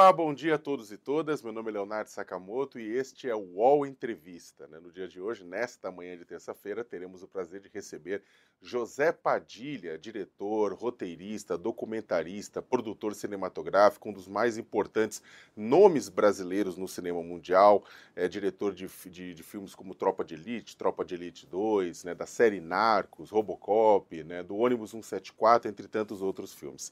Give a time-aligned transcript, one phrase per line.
[0.00, 1.42] Olá, bom dia a todos e todas.
[1.42, 4.66] Meu nome é Leonardo Sakamoto e este é o UOL Entrevista.
[4.66, 4.80] Né?
[4.80, 8.22] No dia de hoje, nesta manhã de terça-feira, teremos o prazer de receber
[8.62, 15.22] José Padilha, diretor, roteirista, documentarista, produtor cinematográfico, um dos mais importantes
[15.54, 17.84] nomes brasileiros no cinema mundial,
[18.16, 22.14] é diretor de, de, de filmes como Tropa de Elite, Tropa de Elite 2, né,
[22.14, 26.90] da série Narcos, Robocop, né, do Ônibus 174, entre tantos outros filmes.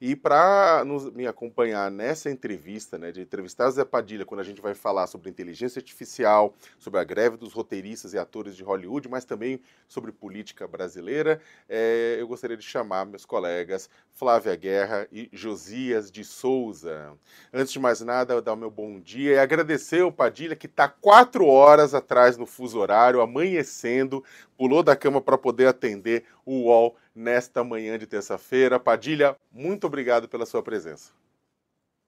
[0.00, 0.82] E para
[1.14, 2.49] me acompanhar nessa entrevista,
[2.98, 7.04] né, de entrevistar Zé Padilha, quando a gente vai falar sobre inteligência artificial, sobre a
[7.04, 12.56] greve dos roteiristas e atores de Hollywood, mas também sobre política brasileira, é, eu gostaria
[12.56, 17.12] de chamar meus colegas Flávia Guerra e Josias de Souza.
[17.52, 20.66] Antes de mais nada, eu dar o meu bom dia e agradecer o Padilha, que
[20.66, 24.24] está quatro horas atrás no fuso horário, amanhecendo,
[24.56, 28.78] pulou da cama para poder atender o UOL nesta manhã de terça-feira.
[28.78, 31.19] Padilha, muito obrigado pela sua presença.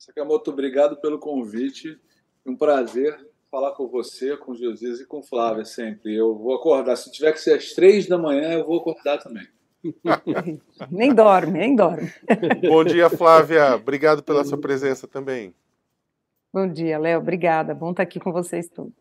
[0.02, 1.96] Sakamoto, obrigado pelo convite.
[2.44, 6.12] Um prazer falar com você, com Jesus e com Flávia sempre.
[6.12, 6.96] Eu vou acordar.
[6.96, 9.46] Se tiver que ser às três da manhã, eu vou acordar também.
[10.90, 12.12] nem dorme, nem dorme.
[12.68, 13.76] Bom dia, Flávia.
[13.76, 15.54] Obrigado pela sua presença também.
[16.52, 17.20] Bom dia, Léo.
[17.20, 17.72] Obrigada.
[17.72, 18.92] Bom estar aqui com vocês todos.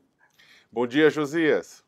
[0.72, 1.84] Bom dia, Josias.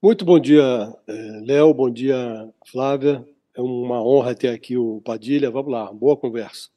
[0.00, 1.74] Muito bom dia, eh, Léo.
[1.74, 3.26] Bom dia, Flávia.
[3.56, 5.50] É uma honra ter aqui o Padilha.
[5.50, 6.70] Vamos lá, boa conversa.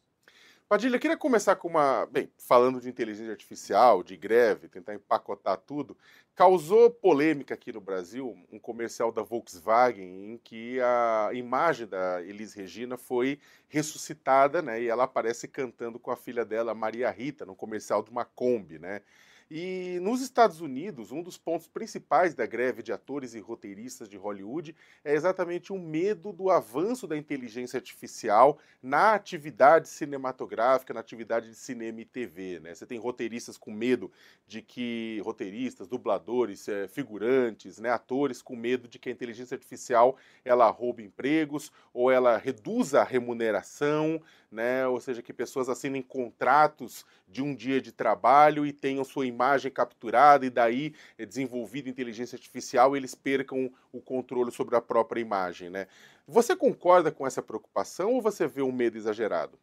[0.68, 2.08] Padilha, queria começar com uma.
[2.08, 5.96] Bem, falando de inteligência artificial, de greve, tentar empacotar tudo.
[6.34, 12.54] Causou polêmica aqui no Brasil um comercial da Volkswagen em que a imagem da Elis
[12.54, 14.82] Regina foi ressuscitada, né?
[14.82, 18.80] E ela aparece cantando com a filha dela, Maria Rita, no comercial de uma Kombi,
[18.80, 19.02] né?
[19.50, 24.18] E nos Estados Unidos, um dos pontos principais da greve de atores e roteiristas de
[24.18, 31.50] Hollywood é exatamente o medo do avanço da inteligência artificial na atividade cinematográfica, na atividade
[31.50, 32.60] de cinema e TV.
[32.60, 32.74] Né?
[32.74, 34.12] Você tem roteiristas com medo
[34.48, 35.22] de que.
[35.24, 37.92] roteiristas, dubladores, eh, figurantes, né?
[37.92, 43.04] atores com medo de que a inteligência artificial ela roube empregos ou ela reduza a
[43.04, 44.20] remuneração,
[44.52, 44.88] né?
[44.88, 49.72] ou seja, que pessoas assinem contratos de um dia de trabalho e tenham sua imagem
[49.72, 55.70] capturada e daí é desenvolvida inteligência artificial eles percam o controle sobre a própria imagem,
[55.70, 55.88] né?
[56.28, 59.60] Você concorda com essa preocupação ou você vê um medo exagerado?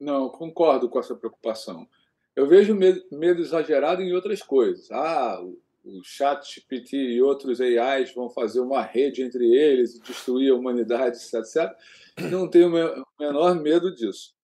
[0.00, 1.86] Não, concordo com essa preocupação.
[2.34, 4.90] Eu vejo medo, exagerado em outras coisas.
[4.90, 10.00] Ah, o, o chat GPT e outros AIs vão fazer uma rede entre eles e
[10.00, 11.72] destruir a humanidade, etc.
[12.30, 14.34] Não tenho o menor medo disso.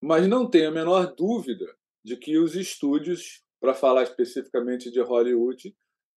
[0.00, 1.66] Mas não tenho a menor dúvida
[2.04, 5.74] de que os estúdios, para falar especificamente de Hollywood,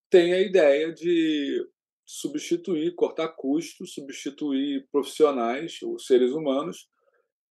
[0.10, 1.66] têm a ideia de
[2.06, 6.88] substituir, cortar custos, substituir profissionais, os seres humanos,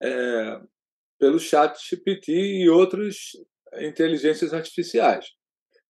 [0.02, 0.60] é,
[1.18, 3.32] pelo chat GPT e outras
[3.80, 5.26] inteligências artificiais.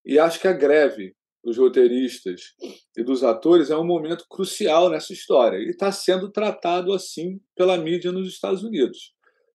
[0.04, 2.54] E acho que a greve dos roteiristas
[2.96, 7.76] e dos atores é um momento crucial nessa história e está sendo tratado assim pela
[7.76, 9.13] mídia nos Estados Unidos.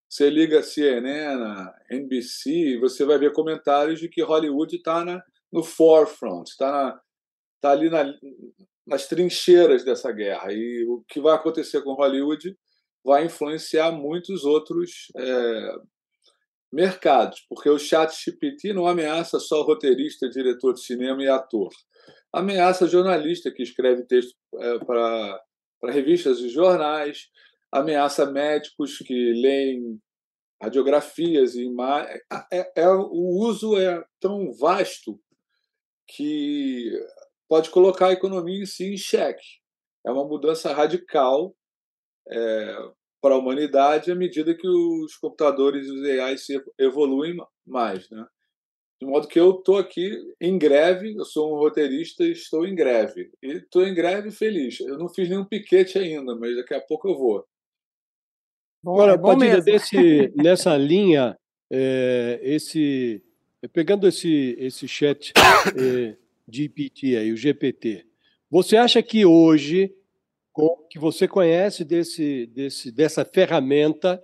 [0.10, 5.06] Você liga CNN, NBC, você vai ver comentários de que Hollywood está
[5.54, 7.00] no forefront, está
[7.62, 8.04] tá ali na,
[8.88, 10.52] nas trincheiras dessa guerra.
[10.52, 12.58] E o que vai acontecer com Hollywood
[13.06, 15.76] vai influenciar muitos outros é,
[16.74, 21.70] mercados, porque o chat GPT não ameaça só roteirista, diretor de cinema e ator.
[22.34, 25.40] Ameaça jornalista que escreve texto é, para
[25.86, 27.30] revistas e jornais,
[27.72, 30.00] ameaça médicos que leem
[30.62, 32.22] radiografias e imagens.
[32.52, 35.20] É, é, é, o uso é tão vasto
[36.08, 36.92] que
[37.48, 39.60] pode colocar a economia em si em xeque.
[40.06, 41.56] É uma mudança radical
[42.30, 42.76] é,
[43.22, 47.36] para a humanidade à medida que os computadores e os AI se evoluem
[47.66, 48.10] mais.
[48.10, 48.26] Né?
[49.02, 50.12] De modo que eu estou aqui
[50.42, 53.32] em greve, eu sou um roteirista e estou em greve.
[53.42, 54.80] E estou em greve feliz.
[54.82, 57.48] Eu não fiz nenhum piquete ainda, mas daqui a pouco eu vou.
[58.82, 61.38] Bom, Agora, é Padilha, desse, nessa linha,
[61.70, 63.22] é, esse,
[63.74, 65.34] pegando esse, esse chat
[65.78, 66.16] é,
[66.50, 68.06] GPT aí, o GPT,
[68.50, 69.94] você acha que hoje,
[70.54, 74.24] com que você conhece desse, desse, dessa ferramenta,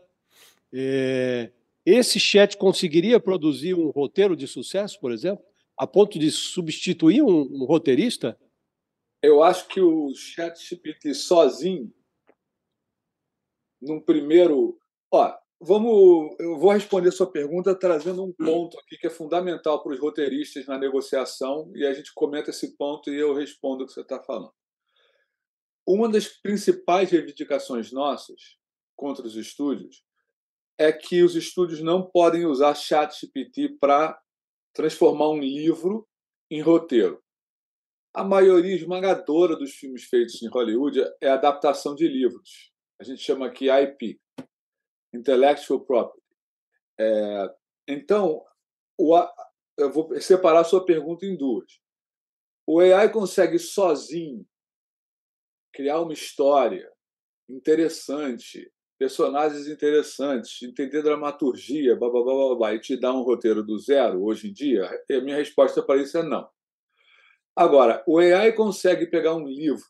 [0.74, 1.52] é,
[1.86, 5.44] esse chat conseguiria produzir um roteiro de sucesso, por exemplo,
[5.78, 8.38] a ponto de substituir um, um roteirista?
[9.22, 11.92] Eu acho que o chat GPT sozinho
[13.86, 14.78] num primeiro.
[15.12, 19.94] Ó, vamos, eu vou responder sua pergunta trazendo um ponto aqui que é fundamental para
[19.94, 23.94] os roteiristas na negociação e a gente comenta esse ponto e eu respondo o que
[23.94, 24.54] você está falando.
[25.88, 28.58] Uma das principais reivindicações nossas
[28.96, 30.04] contra os estúdios
[30.78, 34.20] é que os estúdios não podem usar ChatGPT para
[34.74, 36.08] transformar um livro
[36.50, 37.24] em roteiro.
[38.14, 42.74] A maioria esmagadora dos filmes feitos em Hollywood é adaptação de livros.
[43.00, 44.20] A gente chama aqui IP,
[45.14, 46.26] Intellectual Property.
[47.00, 47.50] É,
[47.88, 48.42] então,
[48.98, 49.18] o,
[49.78, 51.80] eu vou separar a sua pergunta em duas.
[52.68, 54.46] O AI consegue sozinho
[55.74, 56.90] criar uma história
[57.50, 63.62] interessante, personagens interessantes, entender dramaturgia, blá, blá, blá, blá, blá, e te dar um roteiro
[63.62, 64.90] do zero hoje em dia?
[65.12, 66.50] a minha resposta para isso é não.
[67.56, 69.86] Agora, o AI consegue pegar um livro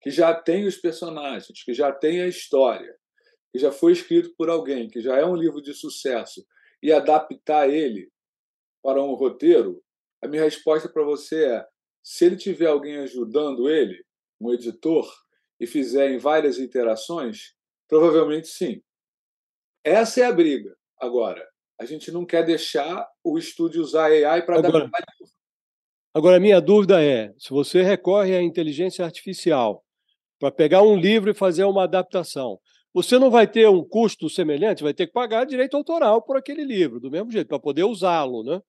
[0.00, 2.96] que já tem os personagens, que já tem a história,
[3.52, 6.44] que já foi escrito por alguém, que já é um livro de sucesso,
[6.82, 8.10] e adaptar ele
[8.82, 9.82] para um roteiro,
[10.22, 11.66] a minha resposta para você é:
[12.02, 14.02] se ele tiver alguém ajudando ele,
[14.40, 15.10] um editor,
[15.58, 17.54] e fizer em várias interações,
[17.86, 18.82] provavelmente sim.
[19.84, 20.74] Essa é a briga.
[20.98, 21.46] Agora,
[21.78, 25.34] a gente não quer deixar o estúdio usar AI para adaptar livro.
[26.14, 29.84] Agora, a minha dúvida é: se você recorre à inteligência artificial
[30.40, 32.58] para pegar um livro e fazer uma adaptação,
[32.92, 36.64] você não vai ter um custo semelhante, vai ter que pagar direito autoral por aquele
[36.64, 38.60] livro, do mesmo jeito, para poder usá-lo, né?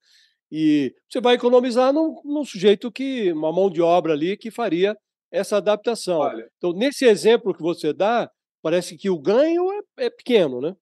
[0.52, 4.96] E você vai economizar num, num, sujeito que, uma mão de obra ali que faria
[5.32, 6.20] essa adaptação.
[6.20, 8.30] Olha, então, nesse exemplo que você dá,
[8.62, 10.76] parece que o ganho é, é pequeno, né?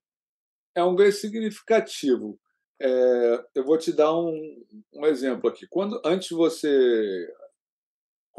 [0.73, 2.37] É um ganho significativo.
[2.81, 5.67] É, eu vou te dar um, um exemplo aqui.
[5.69, 7.27] Quando antes você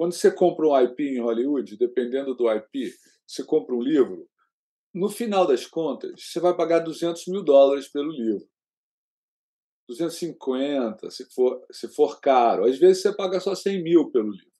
[0.00, 2.90] quando você compra um IP em Hollywood, dependendo do IP,
[3.26, 4.26] você compra um livro,
[4.94, 8.48] no final das contas, você vai pagar 200 mil dólares pelo livro.
[9.86, 12.64] 250, se for, se for caro.
[12.64, 14.50] Às vezes você paga só 100 mil pelo livro.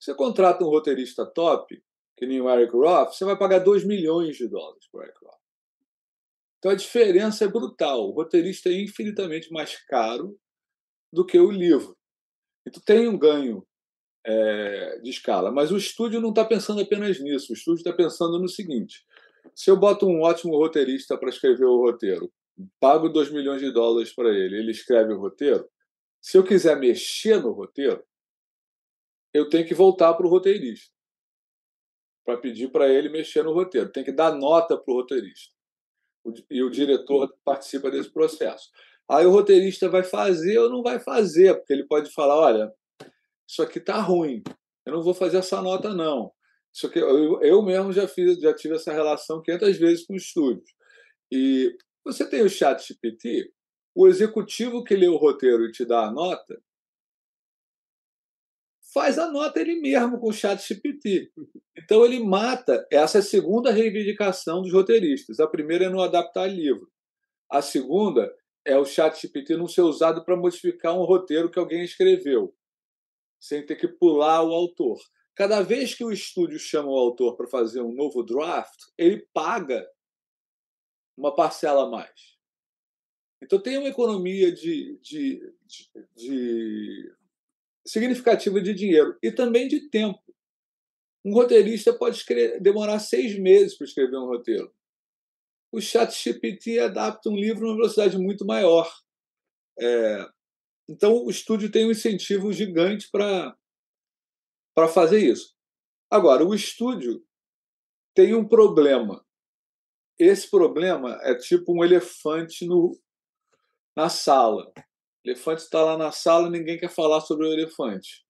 [0.00, 1.80] Você contrata um roteirista top,
[2.16, 5.40] que nem o Eric Roth, você vai pagar 2 milhões de dólares por Eric Roth.
[6.58, 8.00] Então a diferença é brutal.
[8.00, 10.36] O roteirista é infinitamente mais caro
[11.12, 11.96] do que o livro.
[12.66, 13.64] Então tem um ganho
[14.28, 15.50] é, de escala.
[15.50, 17.52] Mas o estúdio não está pensando apenas nisso.
[17.52, 19.06] O estúdio está pensando no seguinte:
[19.54, 22.30] se eu boto um ótimo roteirista para escrever o roteiro,
[22.78, 25.66] pago 2 milhões de dólares para ele, ele escreve o roteiro.
[26.20, 28.04] Se eu quiser mexer no roteiro,
[29.32, 30.92] eu tenho que voltar para o roteirista
[32.28, 33.90] para pedir para ele mexer no roteiro.
[33.90, 35.50] Tem que dar nota para o roteirista.
[36.50, 38.68] E o diretor participa desse processo.
[39.08, 42.70] Aí o roteirista vai fazer ou não vai fazer, porque ele pode falar: olha,
[43.48, 44.42] isso aqui está ruim,
[44.84, 46.32] eu não vou fazer essa nota, não.
[46.74, 50.70] Isso que eu, eu mesmo já fiz, já tive essa relação 500 vezes com estúdios.
[51.32, 53.52] E você tem o chat GPT,
[53.94, 56.62] o executivo que lê o roteiro e te dá a nota,
[58.92, 61.30] faz a nota ele mesmo com o chat GPT.
[61.76, 65.40] Então ele mata essa é segunda reivindicação dos roteiristas.
[65.40, 66.90] A primeira é não adaptar livro.
[67.50, 68.32] A segunda
[68.64, 72.54] é o chat GPT não ser usado para modificar um roteiro que alguém escreveu,
[73.40, 74.98] sem ter que pular o autor.
[75.34, 79.88] Cada vez que o estúdio chama o autor para fazer um novo draft, ele paga
[81.16, 82.36] uma parcela a mais.
[83.42, 87.14] Então tem uma economia de, de, de, de
[87.86, 90.20] significativa de dinheiro e também de tempo.
[91.24, 94.72] Um roteirista pode escrever, demorar seis meses para escrever um roteiro.
[95.70, 98.90] O ChatGPT adapta um livro numa velocidade muito maior.
[99.78, 100.28] É,
[100.88, 103.54] então, o estúdio tem um incentivo gigante para
[104.88, 105.54] fazer isso.
[106.10, 107.22] Agora, o estúdio
[108.14, 109.24] tem um problema.
[110.18, 112.98] Esse problema é tipo um elefante no,
[113.94, 114.72] na sala.
[114.76, 118.24] O elefante está lá na sala ninguém quer falar sobre o elefante.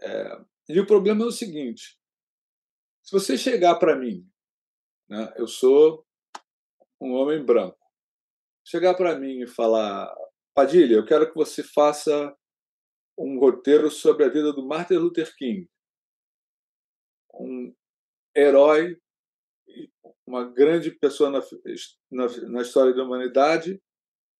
[0.00, 1.98] É, e o problema é o seguinte:
[3.02, 4.26] se você chegar para mim,
[5.08, 6.06] né, eu sou
[7.00, 7.78] um homem branco,
[8.64, 10.14] chegar para mim e falar,
[10.54, 12.36] Padilha, eu quero que você faça
[13.16, 15.68] um roteiro sobre a vida do Martin Luther King,
[17.34, 17.74] um
[18.36, 19.00] herói,
[20.26, 21.40] uma grande pessoa na,
[22.10, 23.82] na, na história da humanidade,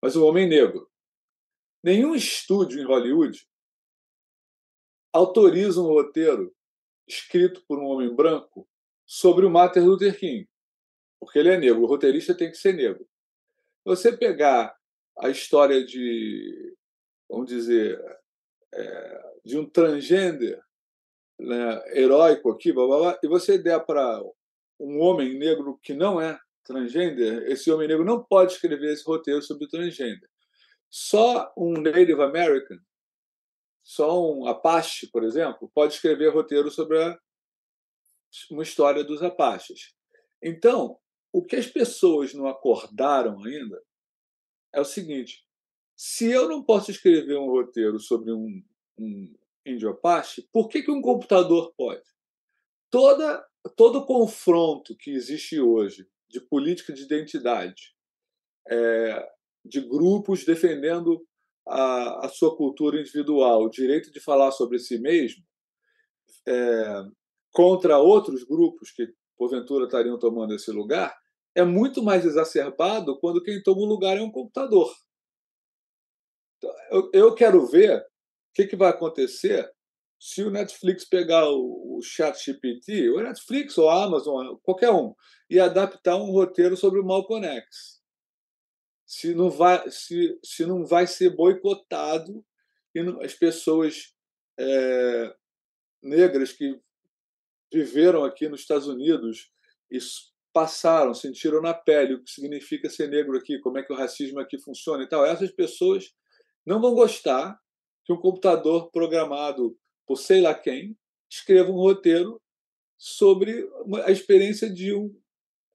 [0.03, 0.91] mas um homem negro.
[1.83, 3.47] Nenhum estúdio em Hollywood
[5.15, 6.55] autoriza um roteiro
[7.09, 8.69] escrito por um homem branco
[9.07, 10.49] sobre o Martin Luther King,
[11.21, 11.83] porque ele é negro.
[11.83, 13.07] O roteirista tem que ser negro.
[13.85, 14.79] Você pegar
[15.23, 16.77] a história de,
[17.31, 18.03] vamos dizer,
[18.75, 20.61] é, de um transgender
[21.39, 24.21] né, heróico aqui, blá, blá, blá, e você der para
[24.81, 29.41] um homem negro que não é transgênero, esse homem negro não pode escrever esse roteiro
[29.43, 30.29] sobre transgênero.
[30.91, 32.79] Só um Native American,
[33.81, 37.17] só um Apache, por exemplo, pode escrever roteiro sobre a,
[38.51, 39.95] uma história dos Apaches.
[40.43, 40.99] Então,
[41.33, 43.81] o que as pessoas não acordaram ainda
[44.73, 45.45] é o seguinte:
[45.97, 48.63] se eu não posso escrever um roteiro sobre um,
[48.99, 49.35] um
[49.89, 52.03] Apache, por que, que um computador pode?
[52.91, 53.45] Toda,
[53.77, 57.95] todo confronto que existe hoje de política de identidade,
[58.69, 59.29] é,
[59.65, 61.25] de grupos defendendo
[61.67, 65.45] a, a, sua cultura individual, o direito de falar sobre si mesmo,
[66.47, 67.05] é,
[67.53, 71.17] contra outros grupos que porventura estariam tomando esse lugar,
[71.55, 74.95] é muito mais exacerbado quando quem toma o lugar é um computador.
[76.59, 78.05] Então, eu, eu quero ver o
[78.55, 79.71] que, que vai acontecer
[80.19, 85.13] se o Netflix pegar o, o Chat o Netflix ou a Amazon, qualquer um,
[85.51, 88.01] e adaptar um roteiro sobre o Malcolm X.
[89.05, 92.45] Se não vai, se, se não vai ser boicotado
[92.95, 94.15] e não, as pessoas
[94.59, 95.35] é,
[96.01, 96.81] negras que
[97.73, 99.51] viveram aqui nos Estados Unidos
[99.91, 99.99] e
[100.53, 104.39] passaram, sentiram na pele o que significa ser negro aqui, como é que o racismo
[104.41, 105.25] aqui funciona e tal.
[105.25, 106.13] Essas pessoas
[106.65, 107.59] não vão gostar
[108.05, 110.97] que um computador programado por sei lá quem
[111.31, 112.41] escreva um roteiro
[112.99, 113.69] sobre
[114.05, 115.13] a experiência de um,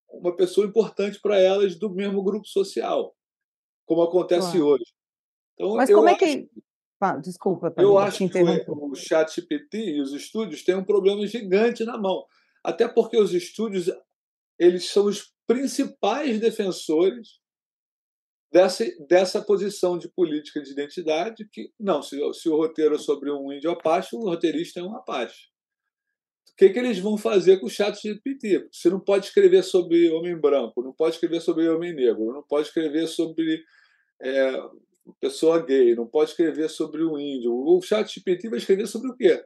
[0.10, 3.16] uma pessoa importante para elas do mesmo grupo social,
[3.86, 4.66] como acontece claro.
[4.66, 4.86] hoje.
[5.54, 6.50] Então, Mas como é que.
[7.00, 11.84] Ah, desculpa, eu acho que o chat GPT e os estúdios têm um problema gigante
[11.84, 12.26] na mão.
[12.64, 13.88] Até porque os estúdios
[14.60, 17.40] eles são os principais defensores
[18.52, 23.32] dessa, dessa posição de política de identidade que, não, se, se o roteiro é sobre
[23.32, 25.48] um índio apache, o roteirista é um apache.
[26.52, 28.68] O que, que eles vão fazer com o chat GPT?
[28.72, 32.68] Você não pode escrever sobre homem branco, não pode escrever sobre homem negro, não pode
[32.68, 33.64] escrever sobre
[34.20, 34.54] é,
[35.20, 37.54] pessoa gay, não pode escrever sobre o índio.
[37.54, 39.44] O chat GPT vai escrever sobre o quê?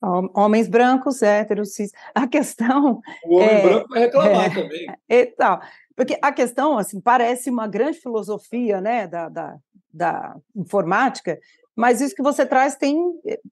[0.00, 1.90] Homens brancos, héteros, cis.
[2.14, 3.00] A questão.
[3.24, 4.86] O homem é, branco vai reclamar é, também.
[5.08, 5.60] É, tal.
[5.96, 9.58] Porque a questão, assim, parece uma grande filosofia né, da, da,
[9.92, 11.38] da informática,
[11.74, 12.96] mas isso que você traz tem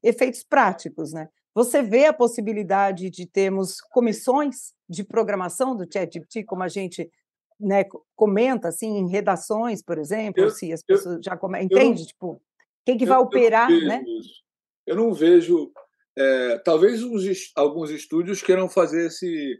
[0.02, 1.28] efeitos práticos, né?
[1.54, 7.10] Você vê a possibilidade de termos comissões de programação do ChatGPT, como a gente
[7.58, 7.84] né,
[8.14, 12.02] comenta, assim, em redações, por exemplo, eu, se as pessoas eu, já comentam, entende?
[12.02, 12.42] Eu, tipo,
[12.84, 14.04] quem que vai operar, né?
[14.06, 14.42] Isso.
[14.86, 15.72] Eu não vejo
[16.18, 19.58] é, talvez uns, alguns estúdios queiram fazer esse,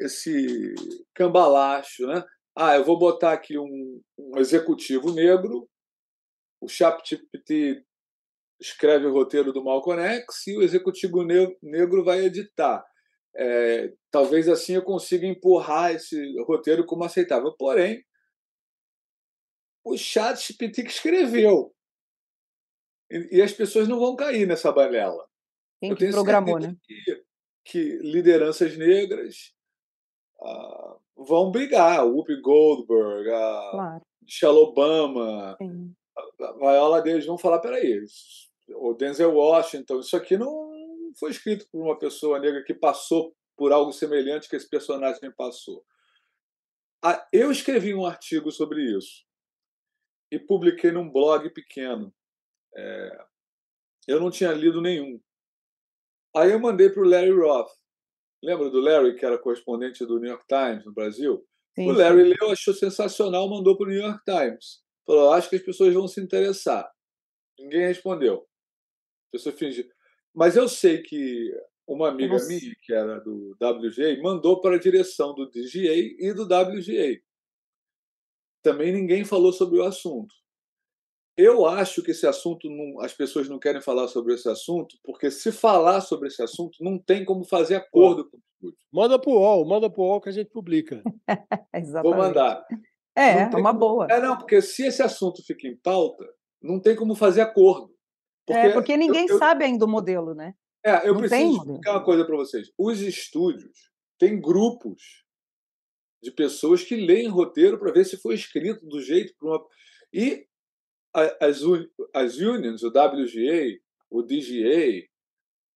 [0.00, 0.74] esse
[1.14, 2.24] cambalacho, né?
[2.56, 5.68] Ah, eu vou botar aqui um, um executivo negro,
[6.60, 7.84] o ChatGPT
[8.60, 11.24] escreve o roteiro do Malcolm X e o executivo
[11.62, 12.84] negro vai editar.
[13.36, 17.54] É, talvez assim eu consiga empurrar esse roteiro como aceitável.
[17.56, 18.04] Porém,
[19.84, 19.96] o
[20.82, 21.72] que escreveu.
[23.10, 25.27] E, e as pessoas não vão cair nessa balela.
[25.80, 26.76] Quem que programou, né?
[26.82, 27.24] Que,
[27.64, 29.54] que, lideranças negras
[30.40, 32.04] uh, vão brigar.
[32.04, 34.06] O Whoopi Goldberg, a claro.
[34.22, 35.94] Michelle Obama, Sim.
[36.40, 38.04] a Viola deles vão falar: peraí,
[38.70, 40.68] o Denzel Washington, isso aqui não
[41.18, 45.84] foi escrito por uma pessoa negra que passou por algo semelhante que esse personagem passou.
[47.02, 49.24] Ah, eu escrevi um artigo sobre isso
[50.30, 52.12] e publiquei num blog pequeno.
[52.76, 53.24] É,
[54.06, 55.20] eu não tinha lido nenhum.
[56.36, 57.70] Aí eu mandei para o Larry Roth.
[58.42, 61.44] Lembra do Larry, que era correspondente do New York Times no Brasil?
[61.74, 62.36] Sim, o Larry sim.
[62.38, 64.82] leu, achou sensacional, mandou para o New York Times.
[65.06, 66.88] Falou: acho que as pessoas vão se interessar.
[67.58, 68.46] Ninguém respondeu.
[69.28, 69.88] A pessoa fingiu.
[70.34, 71.52] Mas eu sei que
[71.86, 72.48] uma amiga Nossa.
[72.48, 77.20] minha, que era do WGA, mandou para a direção do DGA e do WGA.
[78.62, 80.34] Também ninguém falou sobre o assunto.
[81.38, 85.30] Eu acho que esse assunto, não, as pessoas não querem falar sobre esse assunto, porque
[85.30, 88.84] se falar sobre esse assunto, não tem como fazer acordo com o estúdio.
[88.92, 91.00] Manda para o UOL, manda para o UOL que a gente publica.
[92.02, 92.66] Vou mandar.
[93.16, 94.08] É, é uma boa.
[94.10, 96.24] É, não, porque se esse assunto fica em pauta,
[96.60, 97.94] não tem como fazer acordo.
[98.44, 100.54] Porque é, porque ninguém eu, sabe ainda o modelo, né?
[100.84, 102.72] É, eu não preciso explicar uma coisa para vocês.
[102.76, 105.24] Os estúdios têm grupos
[106.20, 109.34] de pessoas que leem roteiro para ver se foi escrito do jeito.
[109.40, 109.64] Uma...
[110.12, 110.48] E
[111.14, 111.60] as,
[112.14, 113.78] as unions, o WGA,
[114.10, 115.06] o DGA,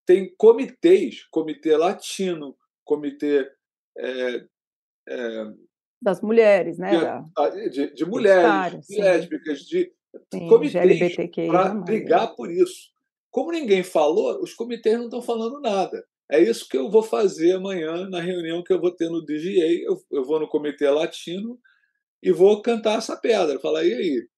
[0.07, 3.49] tem comitês, comitê latino, comitê
[3.97, 4.45] é,
[5.09, 5.45] é,
[6.03, 6.91] das mulheres, né?
[7.53, 9.93] De, de, de mulheres, de lésbicas, de
[10.35, 12.91] sim, comitês para brigar por isso.
[13.31, 16.05] Como ninguém falou, os comitês não estão falando nada.
[16.31, 19.81] É isso que eu vou fazer amanhã na reunião que eu vou ter no DGA.
[19.85, 21.59] Eu, eu vou no Comitê Latino
[22.23, 23.59] e vou cantar essa pedra.
[23.61, 24.29] Falar, e aí?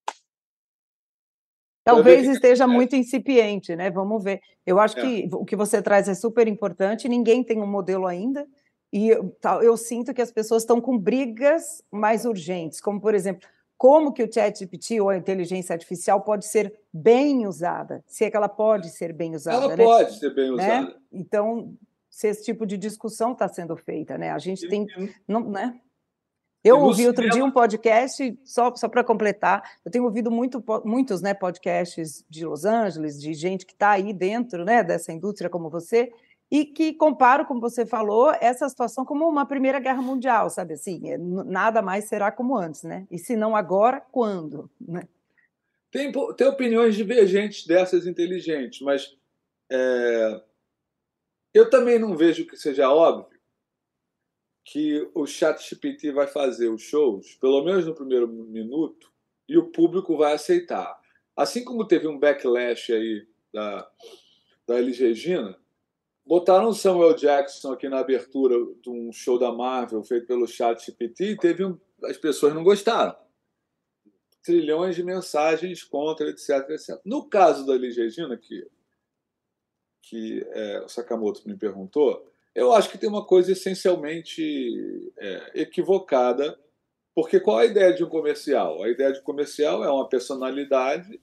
[1.85, 3.91] Talvez esteja muito incipiente, né?
[3.91, 4.41] Vamos ver.
[4.65, 5.03] Eu acho é.
[5.03, 7.09] que o que você traz é super importante.
[7.09, 8.47] Ninguém tem um modelo ainda.
[8.91, 13.47] E eu, eu sinto que as pessoas estão com brigas mais urgentes, como, por exemplo,
[13.77, 18.37] como que o ChatGPT ou a inteligência artificial pode ser bem usada, se é que
[18.37, 19.65] ela pode ser bem usada.
[19.65, 19.85] Ela né?
[19.85, 20.81] pode ser bem né?
[20.81, 20.97] usada.
[21.13, 21.75] Então,
[22.09, 24.31] se esse tipo de discussão está sendo feita, né?
[24.31, 24.87] A gente tem,
[25.27, 25.81] não, né?
[26.65, 31.21] Eu ouvi outro dia um podcast, só, só para completar, eu tenho ouvido muito, muitos
[31.21, 35.69] né, podcasts de Los Angeles, de gente que está aí dentro né, dessa indústria como
[35.69, 36.11] você,
[36.51, 41.11] e que comparo, como você falou, essa situação como uma Primeira Guerra Mundial, sabe assim,
[41.11, 43.07] é, nada mais será como antes, né?
[43.11, 44.71] E se não agora, quando?
[44.81, 45.03] Né?
[45.91, 49.15] Tem, tem opiniões divergentes dessas inteligentes, mas
[49.71, 50.41] é,
[51.53, 53.34] eu também não vejo que seja óbvio
[54.65, 59.13] que o chat GPT vai fazer os shows, pelo menos no primeiro minuto,
[59.49, 60.99] e o público vai aceitar.
[61.37, 63.91] Assim como teve um backlash aí da,
[64.67, 65.59] da Elis Regina,
[66.27, 71.33] Botaram Samuel Jackson aqui na abertura de um show da Marvel feito pelo Chat GPT
[71.33, 71.79] e teve um...
[72.05, 73.15] as pessoas não gostaram.
[74.43, 76.99] Trilhões de mensagens contra, etc, etc.
[77.05, 78.67] No caso da Ligia Regina, que,
[80.03, 86.59] que é, o Sakamoto me perguntou, eu acho que tem uma coisa essencialmente é, equivocada,
[87.15, 88.83] porque qual a ideia de um comercial?
[88.83, 91.21] A ideia de um comercial é uma personalidade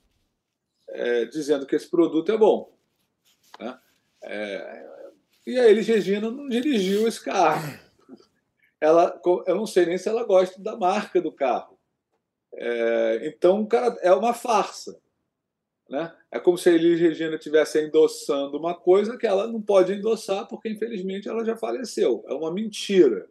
[0.89, 2.73] é, dizendo que esse produto é bom.
[3.59, 3.79] Né?
[4.23, 4.89] É,
[5.47, 7.79] e a Elis Regina não dirigiu esse carro.
[8.79, 11.77] Ela, eu não sei nem se ela gosta da marca do carro.
[12.53, 14.99] É, então, cara, é uma farsa.
[15.91, 16.09] Né?
[16.31, 20.47] É como se a Elis Regina estivesse endossando uma coisa que ela não pode endossar,
[20.47, 22.23] porque infelizmente ela já faleceu.
[22.29, 23.29] É uma mentira.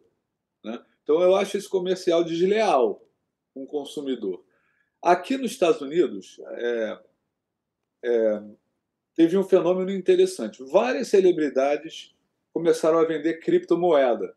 [0.63, 0.79] Né?
[1.01, 3.03] Então, eu acho esse comercial desleal
[3.51, 4.45] com o consumidor.
[5.01, 6.99] Aqui nos Estados Unidos, é,
[8.05, 8.43] é,
[9.15, 10.63] teve um fenômeno interessante.
[10.63, 12.15] Várias celebridades
[12.53, 14.35] começaram a vender criptomoeda.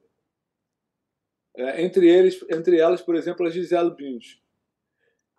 [1.54, 4.40] É, entre, eles, entre elas, por exemplo, a Gisele Bündchen.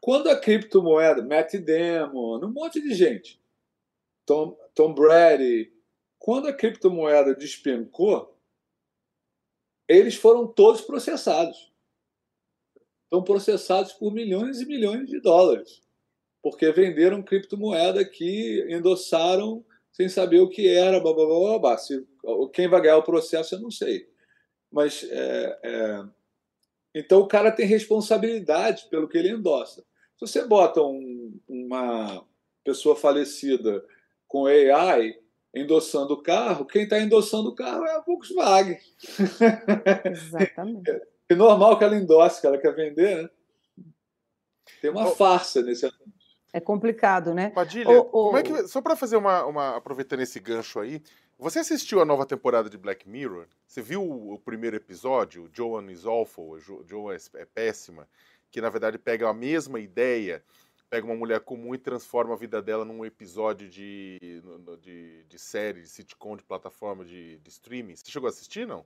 [0.05, 3.41] Quando a criptomoeda, Matt Damon, um monte de gente,
[4.23, 5.73] Tom, Tom Brady,
[6.19, 8.37] quando a criptomoeda despencou,
[9.87, 11.73] eles foram todos processados.
[13.05, 15.81] Estão processados por milhões e milhões de dólares
[16.43, 21.77] porque venderam criptomoeda que endossaram sem saber o que era, blá, blá, blá, blá.
[21.79, 22.07] Se,
[22.53, 24.07] quem vai ganhar o processo eu não sei.
[24.71, 26.03] Mas é, é...
[26.93, 29.83] então o cara tem responsabilidade pelo que ele endossa.
[30.17, 32.25] Se você bota um, uma
[32.63, 33.85] pessoa falecida
[34.27, 35.19] com AI
[35.53, 38.79] endossando o carro, quem está endossando o carro é a Volkswagen.
[40.05, 40.91] Exatamente.
[41.27, 43.29] É normal que ela endosse, que ela quer vender, né?
[44.79, 45.87] Tem uma farsa nesse
[46.55, 47.49] é complicado, né?
[47.49, 48.25] Padilha, o, o...
[48.27, 48.65] como é que.
[48.69, 49.75] Só para fazer uma, uma.
[49.75, 51.01] Aproveitando esse gancho aí,
[51.37, 53.45] você assistiu a nova temporada de Black Mirror?
[53.67, 58.07] Você viu o, o primeiro episódio, Joan is awful, Joan é, é péssima,
[58.55, 60.41] que na verdade pega a mesma ideia,
[60.89, 64.17] pega uma mulher comum e transforma a vida dela num episódio de,
[64.81, 67.97] de, de série, de sitcom, de plataforma, de, de streaming.
[67.97, 68.85] Você chegou a assistir, não?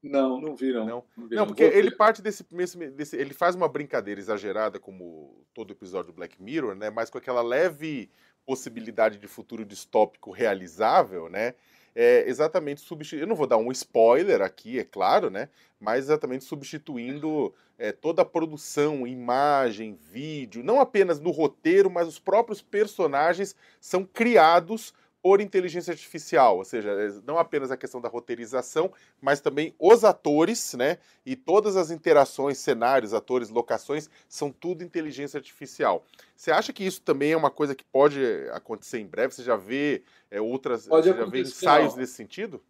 [0.00, 0.86] Não, não vi, não.
[0.86, 2.46] Não, não, vi, não porque ele parte desse,
[2.92, 6.90] desse, Ele faz uma brincadeira exagerada, como todo episódio do Black Mirror, né?
[6.90, 8.08] Mas com aquela leve
[8.46, 11.56] possibilidade de futuro distópico realizável, né?
[11.94, 13.24] É exatamente substituindo.
[13.24, 15.48] Eu não vou dar um spoiler aqui, é claro, né?
[15.78, 22.18] Mas exatamente substituindo é, toda a produção, imagem, vídeo, não apenas no roteiro, mas os
[22.18, 28.08] próprios personagens são criados por inteligência artificial, ou seja, é, não apenas a questão da
[28.08, 30.98] roteirização, mas também os atores, né?
[31.24, 36.04] E todas as interações, cenários, atores, locações, são tudo inteligência artificial.
[36.34, 38.20] Você acha que isso também é uma coisa que pode
[38.52, 39.34] acontecer em breve?
[39.34, 42.62] Você já vê é, outras, pode você já vê ensaios nesse sentido?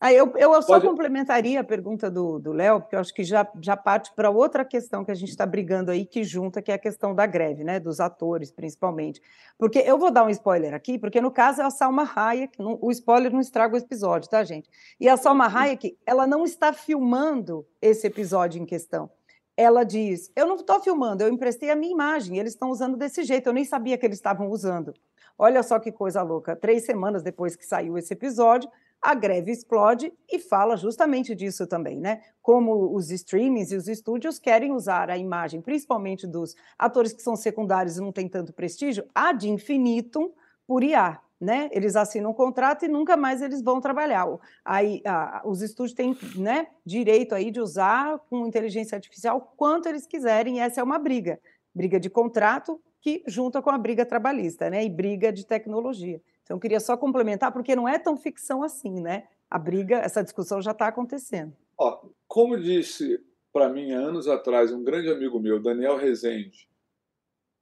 [0.00, 0.86] Ah, eu, eu só Pode...
[0.86, 5.04] complementaria a pergunta do Léo, porque eu acho que já, já parte para outra questão
[5.04, 7.80] que a gente está brigando aí, que junta, que é a questão da greve, né?
[7.80, 9.22] Dos atores, principalmente.
[9.56, 12.78] Porque eu vou dar um spoiler aqui, porque no caso é a Salma Hayek, não,
[12.82, 14.68] o spoiler não estraga o episódio, tá, gente?
[15.00, 19.10] E a Salma Hayek, ela não está filmando esse episódio em questão.
[19.56, 23.22] Ela diz: Eu não estou filmando, eu emprestei a minha imagem, eles estão usando desse
[23.22, 24.92] jeito, eu nem sabia que eles estavam usando.
[25.38, 26.54] Olha só que coisa louca.
[26.54, 28.70] Três semanas depois que saiu esse episódio,
[29.04, 32.22] a greve explode e fala justamente disso também, né?
[32.40, 37.36] Como os streamings e os estúdios querem usar a imagem, principalmente dos atores que são
[37.36, 40.32] secundários e não têm tanto prestígio, ad infinitum
[40.66, 41.20] por IA.
[41.38, 41.68] né?
[41.72, 44.26] Eles assinam um contrato e nunca mais eles vão trabalhar.
[44.64, 50.06] Aí a, os estúdios têm né, direito aí de usar com inteligência artificial quanto eles
[50.06, 51.38] quiserem, e essa é uma briga.
[51.74, 54.82] Briga de contrato que junta com a briga trabalhista, né?
[54.82, 56.22] E briga de tecnologia.
[56.44, 59.26] Então, eu queria só complementar, porque não é tão ficção assim, né?
[59.50, 61.56] A briga, essa discussão já está acontecendo.
[61.76, 63.20] Ó, como disse
[63.52, 66.68] para mim há anos atrás um grande amigo meu, Daniel Rezende,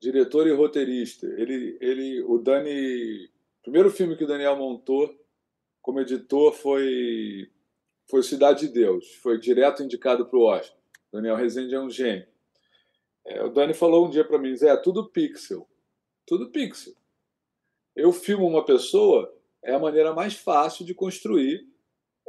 [0.00, 1.26] diretor e roteirista.
[1.26, 3.30] Ele, ele, o Dani,
[3.62, 5.14] primeiro filme que o Daniel montou
[5.80, 7.50] como editor foi
[8.10, 10.76] foi Cidade de Deus, foi direto indicado para o Oscar.
[11.10, 12.26] Daniel Rezende é um gênio.
[13.24, 15.68] É, o Dani falou um dia para mim, Zé, tudo pixel,
[16.26, 16.94] tudo pixel.
[17.94, 19.32] Eu filmo uma pessoa
[19.64, 21.64] é a maneira mais fácil de construir,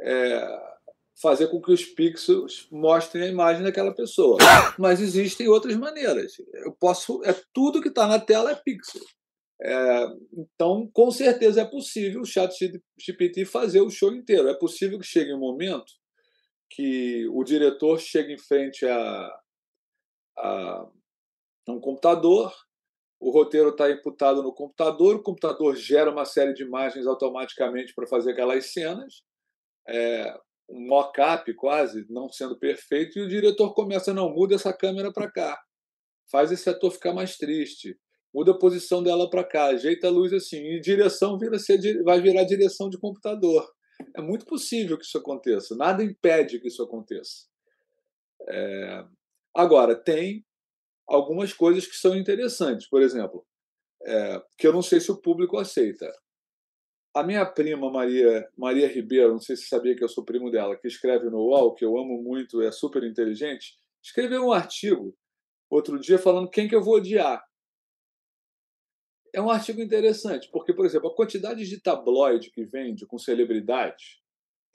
[0.00, 0.74] é,
[1.20, 4.38] fazer com que os pixels mostrem a imagem daquela pessoa.
[4.78, 6.34] Mas existem outras maneiras.
[6.52, 9.02] Eu posso, é tudo que está na tela é pixel.
[9.62, 12.52] É, então, com certeza é possível o chat
[12.98, 14.48] GPT fazer o show inteiro.
[14.48, 15.92] É possível que chegue um momento
[16.70, 19.30] que o diretor chegue em frente a,
[20.38, 20.88] a
[21.68, 22.52] um computador,
[23.24, 28.06] o roteiro está imputado no computador, o computador gera uma série de imagens automaticamente para
[28.06, 29.22] fazer aquelas cenas,
[29.88, 30.36] é,
[30.68, 35.30] um mock-up quase, não sendo perfeito, e o diretor começa, não, muda essa câmera para
[35.30, 35.58] cá,
[36.30, 37.98] faz esse ator ficar mais triste,
[38.32, 42.20] muda a posição dela para cá, ajeita a luz assim, e direção vira ser, vai
[42.20, 43.66] virar direção de computador.
[44.14, 47.46] É muito possível que isso aconteça, nada impede que isso aconteça.
[48.50, 49.04] É...
[49.54, 50.44] Agora, tem
[51.06, 53.46] algumas coisas que são interessantes, por exemplo,
[54.06, 56.10] é, que eu não sei se o público aceita.
[57.14, 60.76] A minha prima Maria Maria Ribeiro, não sei se sabia que eu sou primo dela,
[60.76, 65.16] que escreve no UOL, que eu amo muito, é super inteligente, escreveu um artigo
[65.70, 67.42] outro dia falando quem que eu vou odiar
[69.34, 74.22] é um artigo interessante, porque, por exemplo, a quantidade de tabloide que vende com celebridade,
[74.22, 74.23] que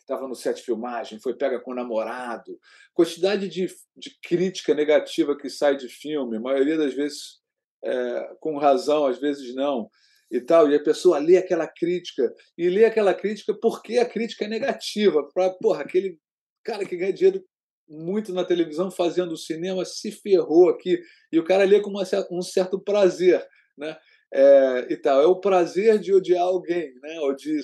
[0.09, 2.59] estava no set de filmagem, foi pega com o namorado,
[2.93, 7.39] quantidade de, de crítica negativa que sai de filme, a maioria das vezes
[7.83, 9.89] é, com razão, às vezes não,
[10.31, 14.45] e tal, e a pessoa lê aquela crítica, e lê aquela crítica porque a crítica
[14.45, 16.19] é negativa, para, porra, aquele
[16.63, 17.43] cara que ganha dinheiro
[17.87, 22.41] muito na televisão fazendo cinema se ferrou aqui, e o cara lê com uma, um
[22.41, 23.43] certo prazer,
[23.77, 23.97] né?
[24.33, 25.21] é, e tal.
[25.21, 27.19] É o prazer de odiar alguém, né?
[27.21, 27.59] ou de,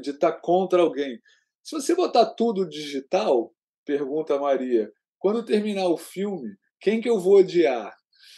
[0.00, 1.20] de estar tá contra alguém.
[1.64, 7.18] Se você botar tudo digital, pergunta a Maria, quando terminar o filme, quem que eu
[7.18, 7.92] vou odiar?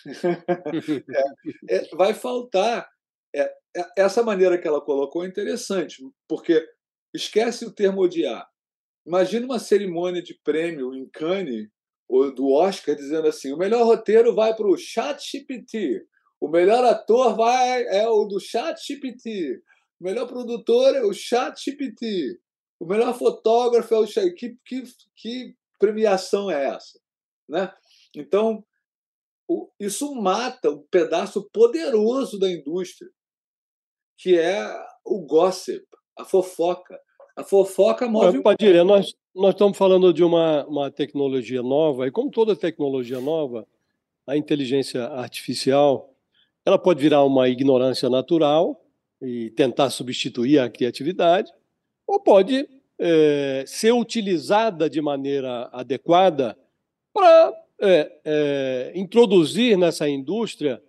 [1.68, 2.88] é, é, vai faltar.
[3.34, 3.42] É,
[3.76, 5.96] é, essa maneira que ela colocou é interessante,
[6.28, 6.64] porque
[7.12, 8.48] esquece o termo odiar.
[9.04, 11.68] Imagina uma cerimônia de prêmio em Cannes
[12.08, 16.06] ou do Oscar dizendo assim: o melhor roteiro vai para o ChatGPT,
[16.40, 19.60] o melhor ator vai é o do Chat GPT.
[19.98, 22.38] O melhor produtor é o Chat GPT.
[22.78, 24.32] O melhor fotógrafo é o Chat.
[24.34, 24.82] Que, que,
[25.14, 26.98] que premiação é essa?
[27.48, 27.72] Né?
[28.14, 28.64] Então,
[29.48, 33.10] o, isso mata um pedaço poderoso da indústria,
[34.18, 34.66] que é
[35.04, 35.84] o gossip,
[36.18, 36.98] a fofoca.
[37.36, 38.42] A fofoca move.
[38.42, 43.66] Padilha, nós, nós estamos falando de uma, uma tecnologia nova, e como toda tecnologia nova,
[44.26, 46.12] a inteligência artificial
[46.66, 48.84] ela pode virar uma ignorância natural
[49.22, 51.52] e tentar substituir a criatividade,
[52.06, 56.56] ou pode é, ser utilizada de maneira adequada
[57.12, 60.82] para é, é, introduzir nessa indústria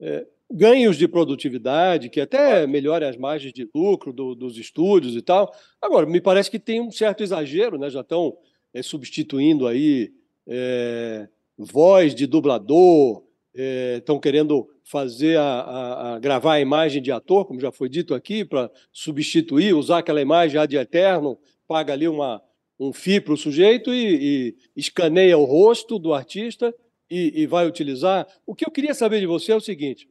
[0.00, 5.22] é, ganhos de produtividade, que até melhorem as margens de lucro do, dos estúdios e
[5.22, 5.54] tal.
[5.80, 7.88] Agora, me parece que tem um certo exagero, né?
[7.88, 8.36] já estão
[8.74, 10.12] é, substituindo aí
[10.46, 13.22] é, voz de dublador,
[13.54, 18.14] estão querendo fazer a, a, a, gravar a imagem de ator, como já foi dito
[18.14, 22.42] aqui, para substituir, usar aquela imagem ad eterno, paga ali uma,
[22.78, 26.74] um FII para o sujeito e, e, escaneia o rosto do artista
[27.10, 28.26] e, e vai utilizar.
[28.46, 30.08] O que eu queria saber de você é o seguinte: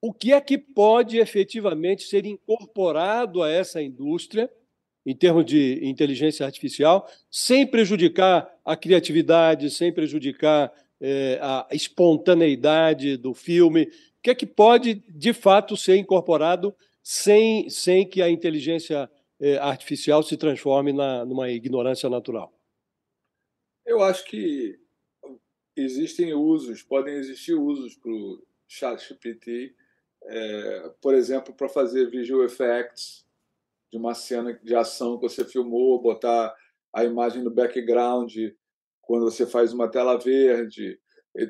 [0.00, 4.50] o que é que pode efetivamente ser incorporado a essa indústria?
[5.06, 13.34] em termos de inteligência artificial, sem prejudicar a criatividade, sem prejudicar é, a espontaneidade do
[13.34, 13.84] filme?
[13.84, 19.56] O que é que pode, de fato, ser incorporado sem, sem que a inteligência é,
[19.58, 22.52] artificial se transforme na, numa ignorância natural?
[23.84, 24.78] Eu acho que
[25.76, 29.74] existem usos, podem existir usos para o ChatGPT,
[30.24, 33.24] é, por exemplo, para fazer visual effects
[33.92, 36.54] de uma cena de ação que você filmou, botar
[36.92, 38.34] a imagem no background
[39.06, 40.98] quando você faz uma tela verde,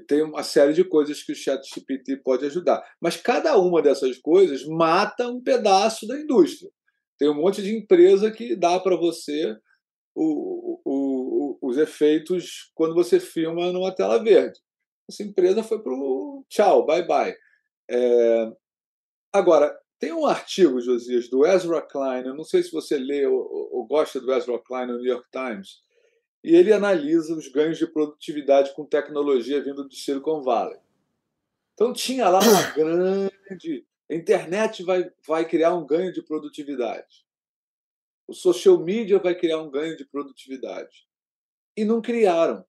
[0.07, 2.85] tem uma série de coisas que o ChatGPT pode ajudar.
[3.01, 6.71] Mas cada uma dessas coisas mata um pedaço da indústria.
[7.19, 9.57] Tem um monte de empresa que dá para você
[10.15, 14.59] o, o, o, os efeitos quando você filma numa tela verde.
[15.09, 17.35] Essa empresa foi para o tchau, bye bye.
[17.89, 18.53] É...
[19.33, 23.39] Agora, tem um artigo, Josias, do Ezra Klein, eu não sei se você lê ou,
[23.73, 25.86] ou gosta do Ezra Klein no New York Times,
[26.47, 30.79] e ele analisa os ganhos de produtividade com tecnologia vindo do Silicon Valley.
[31.75, 33.85] Então tinha lá uma grande.
[34.09, 37.27] A internet vai, vai criar um ganho de produtividade.
[38.29, 41.09] O social media vai criar um ganho de produtividade.
[41.77, 42.65] E não criaram.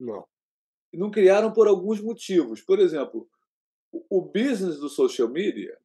[0.00, 0.26] Não.
[0.90, 2.62] E não criaram por alguns motivos.
[2.62, 3.28] Por exemplo,
[4.08, 5.78] o business do social media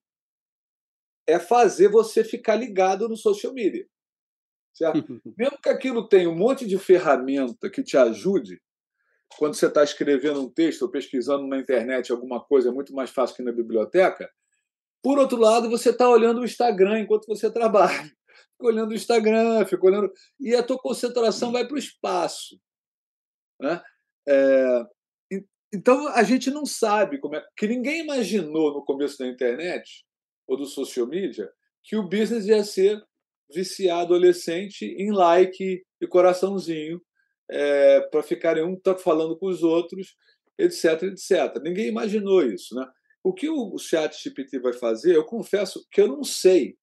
[1.27, 3.85] é fazer você ficar ligado no social media.
[4.79, 5.21] Certo?
[5.37, 8.61] Mesmo que aquilo tenha um monte de ferramenta que te ajude,
[9.37, 13.09] quando você está escrevendo um texto ou pesquisando na internet alguma coisa é muito mais
[13.09, 14.29] fácil que na biblioteca.
[15.03, 17.91] Por outro lado, você está olhando o Instagram enquanto você trabalha.
[18.55, 20.11] Fica olhando o Instagram, fica olhando.
[20.37, 22.59] E a tua concentração vai para o espaço.
[23.61, 23.81] Né?
[24.27, 24.85] É...
[25.73, 27.45] Então a gente não sabe como é.
[27.55, 30.05] Que ninguém imaginou no começo da internet
[30.45, 31.49] ou do social media
[31.83, 33.01] que o business ia ser
[33.53, 37.01] viciar adolescente em like e coraçãozinho
[37.49, 40.15] é, para ficarem um tá falando com os outros,
[40.57, 41.61] etc, etc.
[41.61, 42.85] Ninguém imaginou isso, né?
[43.23, 46.77] O que o Chat GPT vai fazer, eu confesso que eu não sei.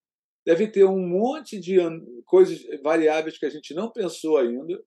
[0.44, 1.76] Deve ter um monte de
[2.24, 4.80] coisas variáveis que a gente não pensou ainda.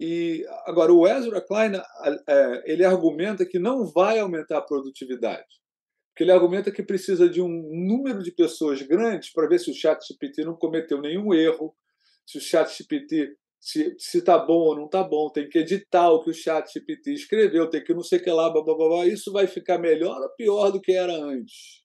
[0.00, 1.72] E agora o Ezra Klein
[2.28, 5.61] é, ele argumenta que não vai aumentar a produtividade
[6.12, 9.74] porque ele argumenta que precisa de um número de pessoas grandes para ver se o
[9.74, 11.74] chat GPT não cometeu nenhum erro,
[12.26, 16.20] se o chat GPT se está bom ou não está bom, tem que editar o
[16.20, 19.06] que o chat GPT escreveu, tem que não sei o que lá, blá, blá, blá,
[19.06, 21.80] isso vai ficar melhor ou pior do que era antes?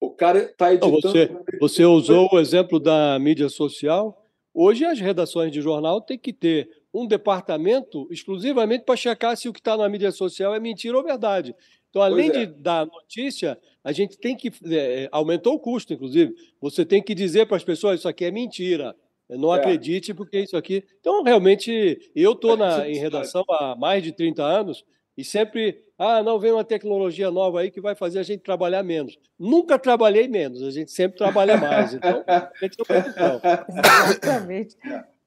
[0.00, 1.00] O cara está editando...
[1.00, 4.20] Você, você usou o exemplo da mídia social.
[4.52, 9.52] Hoje as redações de jornal têm que ter um departamento exclusivamente para checar se o
[9.52, 11.54] que está na mídia social é mentira ou verdade.
[11.90, 12.32] Então, além é.
[12.32, 14.50] de dar notícia, a gente tem que.
[14.70, 16.34] É, aumentou o custo, inclusive.
[16.60, 18.96] Você tem que dizer para as pessoas: isso aqui é mentira.
[19.28, 19.58] Não é.
[19.58, 20.84] acredite, porque isso aqui.
[21.00, 22.56] Então, realmente, eu estou
[22.86, 24.84] em redação há mais de 30 anos
[25.16, 25.84] e sempre.
[25.98, 29.18] Ah, não, vem uma tecnologia nova aí que vai fazer a gente trabalhar menos.
[29.38, 31.94] Nunca trabalhei menos, a gente sempre trabalha mais.
[31.94, 32.86] Então, a gente não
[34.12, 34.76] Exatamente.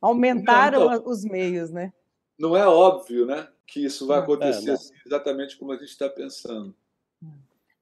[0.01, 1.93] Aumentaram não, então, os meios, né?
[2.37, 3.47] Não é óbvio, né?
[3.69, 6.75] que isso vai é, acontecer é, exatamente como a gente está pensando.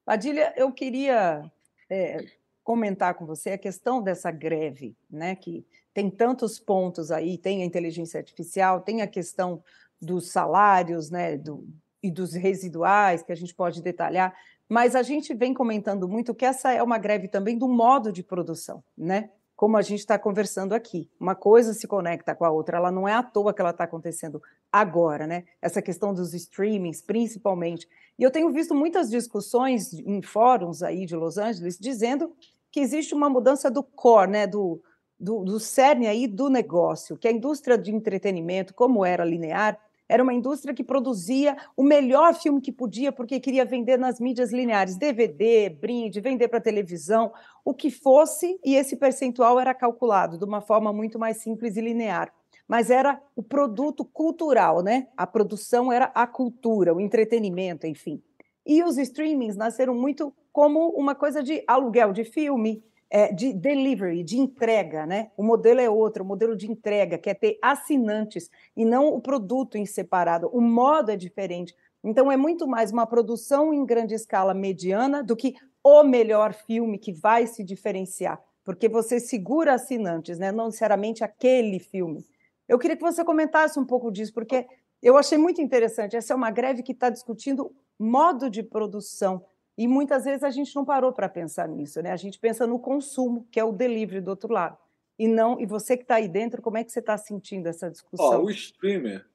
[0.04, 1.50] Padilha, eu queria
[1.90, 2.26] é,
[2.64, 5.36] comentar com você a questão dessa greve, né?
[5.36, 9.64] Que tem tantos pontos aí, tem a inteligência artificial, tem a questão
[10.02, 11.38] dos salários, né?
[11.38, 11.68] Do,
[12.04, 14.38] e dos residuais que a gente pode detalhar,
[14.70, 18.22] mas a gente vem comentando muito que essa é uma greve também do modo de
[18.22, 19.32] produção, né?
[19.58, 21.10] Como a gente está conversando aqui.
[21.20, 23.86] Uma coisa se conecta com a outra, ela não é à toa que ela está
[23.86, 24.40] acontecendo
[24.72, 25.46] agora, né?
[25.60, 27.90] Essa questão dos streamings, principalmente.
[28.20, 32.32] E eu tenho visto muitas discussões em fóruns aí de Los Angeles dizendo
[32.72, 34.46] que existe uma mudança do core, né?
[34.46, 34.80] Do,
[35.20, 40.24] do, do cerne aí do negócio, que a indústria de entretenimento, como era linear, era
[40.24, 44.98] uma indústria que produzia o melhor filme que podia, porque queria vender nas mídias lineares,
[44.98, 47.32] DVD, brinde, vender para televisão,
[47.64, 51.82] o que fosse, e esse percentual era calculado de uma forma muito mais simples e
[51.82, 52.34] linear.
[52.68, 55.08] Mas era o produto cultural, né?
[55.16, 58.22] A produção era a cultura, o entretenimento, enfim.
[58.66, 64.24] E os streamings nasceram muito como uma coisa de aluguel de filme, é, de delivery,
[64.24, 65.32] de entrega, né?
[65.38, 69.22] O modelo é outro, o modelo de entrega, que é ter assinantes e não o
[69.22, 70.50] produto em separado.
[70.52, 71.76] O modo é diferente.
[72.04, 76.98] Então, é muito mais uma produção em grande escala mediana do que o melhor filme
[76.98, 80.52] que vai se diferenciar, porque você segura assinantes, né?
[80.52, 82.26] não necessariamente aquele filme.
[82.68, 84.68] Eu queria que você comentasse um pouco disso, porque
[85.02, 86.18] eu achei muito interessante.
[86.18, 89.44] Essa é uma greve que está discutindo modo de produção
[89.78, 92.12] e muitas vezes a gente não parou para pensar nisso, né?
[92.12, 94.78] A gente pensa no consumo, que é o delivery do outro lado.
[95.20, 97.90] E não, e você que está aí dentro, como é que você está sentindo essa
[97.90, 98.42] discussão?
[98.42, 99.26] Oh, o streamer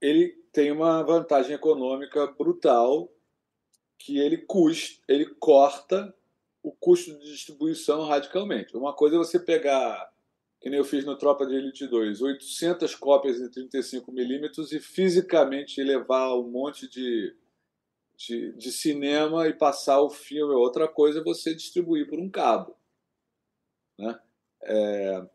[0.00, 3.12] ele tem uma vantagem econômica brutal
[3.98, 6.14] que ele custa, ele corta
[6.62, 8.76] o custo de distribuição radicalmente.
[8.76, 10.08] Uma coisa é você pegar,
[10.60, 14.78] que nem eu fiz no Tropa de Elite 2, 800 cópias em 35 milímetros e
[14.78, 17.34] fisicamente levar um monte de
[18.18, 20.52] de, de cinema e passar o filme.
[20.52, 22.76] Outra coisa é você distribuir por um cabo.
[23.96, 24.18] Né?
[24.62, 25.26] É,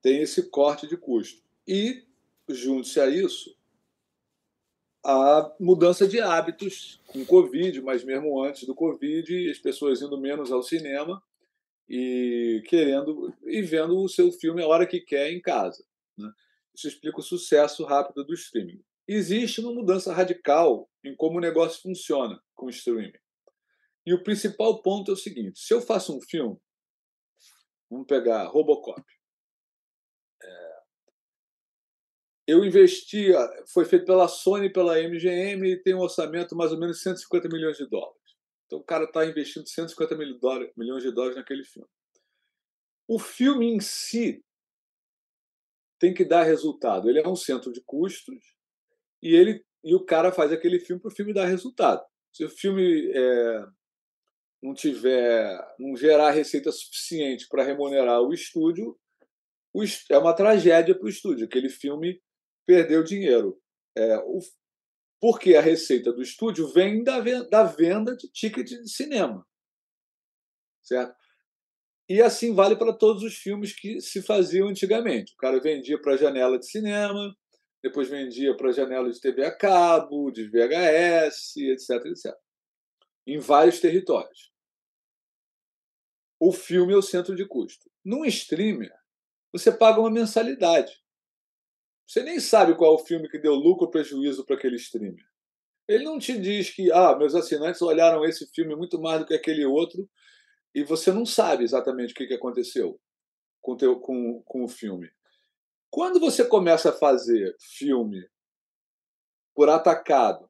[0.00, 1.42] tem esse corte de custo.
[1.66, 2.04] E,
[2.48, 3.56] junto-se a isso,
[5.04, 10.52] a mudança de hábitos com Covid, mas mesmo antes do Covid, as pessoas indo menos
[10.52, 11.20] ao cinema
[11.88, 15.84] e querendo e vendo o seu filme a hora que quer em casa.
[16.16, 16.30] Né?
[16.74, 18.80] Isso explica o sucesso rápido do streaming.
[19.08, 23.18] Existe uma mudança radical em como o negócio funciona com o streaming.
[24.04, 26.60] E o principal ponto é o seguinte: se eu faço um filme,
[27.90, 29.02] vamos pegar Robocop.
[30.42, 30.78] É,
[32.48, 33.32] eu investi,
[33.72, 37.48] foi feito pela Sony, pela MGM, e tem um orçamento mais ou menos de 150
[37.48, 38.18] milhões de dólares.
[38.66, 40.16] Então o cara está investindo 150
[40.76, 41.88] milhões de dólares naquele filme.
[43.08, 44.44] O filme em si
[45.98, 47.08] tem que dar resultado.
[47.08, 48.57] Ele é um centro de custos
[49.22, 52.04] e ele e o cara faz aquele filme para o filme dar resultado.
[52.32, 53.64] Se o filme é,
[54.62, 58.98] não tiver, não gerar receita suficiente para remunerar o estúdio,
[59.72, 61.46] o, é uma tragédia para o estúdio.
[61.46, 62.20] Aquele filme
[62.66, 63.60] perdeu dinheiro.
[63.96, 64.40] É, o,
[65.20, 69.46] porque a receita do estúdio vem da, da venda de ticket de cinema.
[70.82, 71.14] Certo?
[72.08, 75.34] E assim vale para todos os filmes que se faziam antigamente.
[75.34, 77.36] O cara vendia para a janela de cinema,
[77.82, 82.34] depois vendia para a janela de TV a cabo, de VHS, etc, etc.
[83.26, 84.52] Em vários territórios.
[86.40, 87.90] O filme é o centro de custo.
[88.04, 88.92] Num streamer,
[89.52, 91.02] você paga uma mensalidade.
[92.06, 95.26] Você nem sabe qual é o filme que deu lucro ou prejuízo para aquele streamer.
[95.86, 99.34] Ele não te diz que ah, meus assinantes olharam esse filme muito mais do que
[99.34, 100.08] aquele outro
[100.74, 103.00] e você não sabe exatamente o que aconteceu
[103.60, 105.10] com, teu, com, com o filme.
[105.90, 108.28] Quando você começa a fazer filme
[109.54, 110.48] por atacado,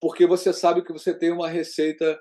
[0.00, 2.20] porque você sabe que você tem uma receita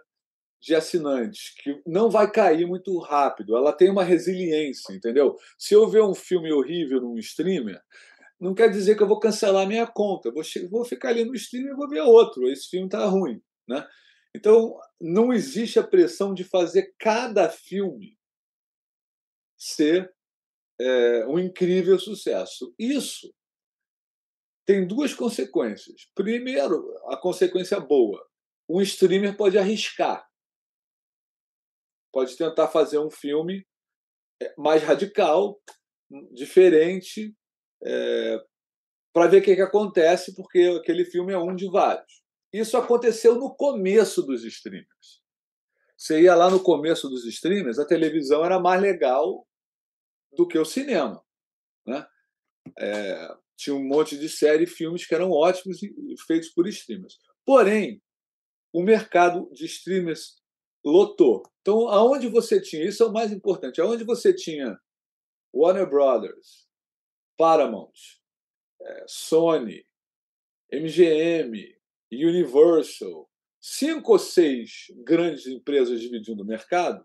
[0.59, 5.35] de assinantes que não vai cair muito rápido, ela tem uma resiliência, entendeu?
[5.57, 7.79] Se eu ver um filme horrível num streamer,
[8.39, 11.73] não quer dizer que eu vou cancelar minha conta, vou, vou ficar ali no streamer
[11.73, 13.87] e vou ver outro, esse filme está ruim, né?
[14.35, 18.17] Então, não existe a pressão de fazer cada filme
[19.57, 20.13] ser
[20.79, 22.73] é, um incrível sucesso.
[22.77, 23.33] Isso
[24.65, 26.09] tem duas consequências.
[26.13, 28.25] Primeiro, a consequência boa.
[28.69, 30.27] Um streamer pode arriscar
[32.17, 33.63] pode tentar fazer um filme
[34.41, 35.59] é, mais radical,
[36.33, 37.35] diferente,
[37.83, 38.43] é,
[39.13, 42.23] para ver o que, que acontece, porque aquele filme é um de vários.
[42.51, 45.21] Isso aconteceu no começo dos streamers.
[45.95, 49.47] Você ia lá no começo dos streamers, a televisão era mais legal
[50.37, 51.21] do que o cinema.
[51.85, 52.07] Né?
[52.79, 55.91] É, tinha um monte de série e filmes que eram ótimos e
[56.25, 57.17] feitos por streamers.
[57.43, 58.01] Porém,
[58.71, 60.37] o mercado de streamers
[60.85, 61.43] lotou.
[61.61, 64.79] Então, aonde você tinha, isso é o mais importante, aonde você tinha
[65.53, 66.67] Warner Brothers,
[67.37, 67.97] Paramount,
[68.79, 69.85] é, Sony,
[70.71, 71.75] MGM,
[72.11, 77.03] Universal, cinco ou seis grandes empresas dividindo o mercado,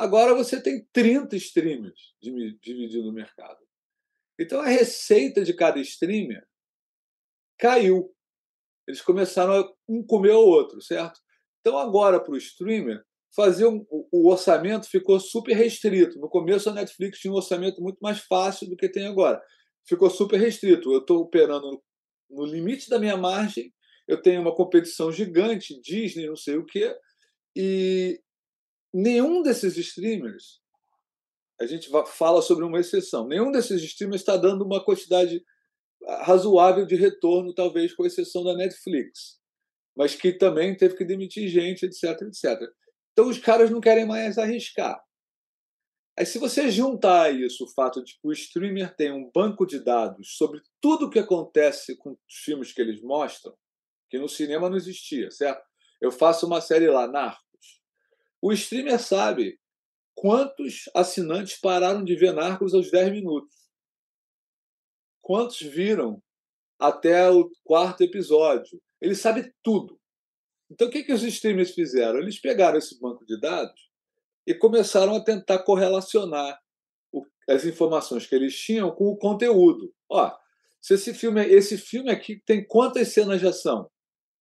[0.00, 3.58] agora você tem 30 streamers dividindo o mercado.
[4.38, 6.46] Então a receita de cada streamer
[7.58, 8.10] caiu.
[8.88, 11.20] Eles começaram a um comer o outro, certo?
[11.60, 13.04] Então, agora, para o streamer,
[13.36, 16.18] fazer um, o orçamento ficou super restrito.
[16.18, 19.40] No começo, a Netflix tinha um orçamento muito mais fácil do que tem agora.
[19.86, 20.90] Ficou super restrito.
[20.90, 21.80] Eu estou operando
[22.28, 23.72] no limite da minha margem,
[24.08, 26.96] eu tenho uma competição gigante, Disney, não sei o quê,
[27.56, 28.20] e
[28.92, 30.60] nenhum desses streamers,
[31.60, 35.44] a gente fala sobre uma exceção, nenhum desses streamers está dando uma quantidade
[36.22, 39.40] razoável de retorno, talvez com exceção da Netflix
[39.96, 42.58] mas que também teve que demitir gente, etc, etc.
[43.12, 44.98] Então os caras não querem mais arriscar.
[46.18, 49.78] Aí, se você juntar isso, o fato de que o streamer tem um banco de
[49.78, 53.54] dados sobre tudo o que acontece com os filmes que eles mostram,
[54.08, 55.62] que no cinema não existia, certo?
[56.00, 57.49] Eu faço uma série lá, Narcos.
[58.42, 59.58] O streamer sabe
[60.14, 63.54] quantos assinantes pararam de ver Narcos aos 10 minutos.
[65.20, 66.22] Quantos viram
[66.78, 68.80] até o quarto episódio?
[69.00, 70.00] Ele sabe tudo.
[70.70, 72.18] Então, o que, que os streamers fizeram?
[72.18, 73.90] Eles pegaram esse banco de dados
[74.46, 76.58] e começaram a tentar correlacionar
[77.48, 79.92] as informações que eles tinham com o conteúdo.
[80.08, 80.32] Ó,
[80.80, 83.89] se esse filme, esse filme aqui tem quantas cenas de ação?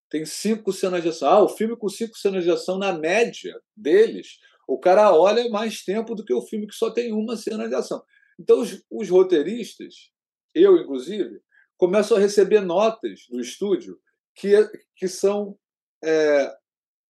[0.09, 1.29] Tem cinco cenas de ação.
[1.29, 5.83] Ah, o filme com cinco cenas de ação, na média deles, o cara olha mais
[5.83, 8.03] tempo do que o filme que só tem uma cena de ação.
[8.39, 10.11] Então, os, os roteiristas,
[10.55, 11.41] eu inclusive,
[11.77, 13.99] começam a receber notas do estúdio
[14.35, 14.53] que,
[14.95, 15.57] que são
[16.03, 16.51] é,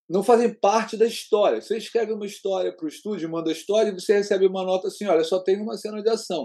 [0.09, 1.61] não fazem parte da história.
[1.61, 4.87] Você escreve uma história para o estúdio, manda a história e você recebe uma nota
[4.87, 6.43] assim: olha, só tem uma cena de ação.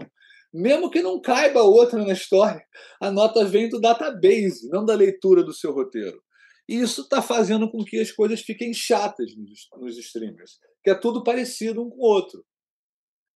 [0.52, 2.62] mesmo que não caiba outra na história,
[3.00, 6.22] a nota vem do database, não da leitura do seu roteiro.
[6.68, 10.94] E isso está fazendo com que as coisas fiquem chatas nos, nos streamers, que é
[10.94, 12.44] tudo parecido um com o outro.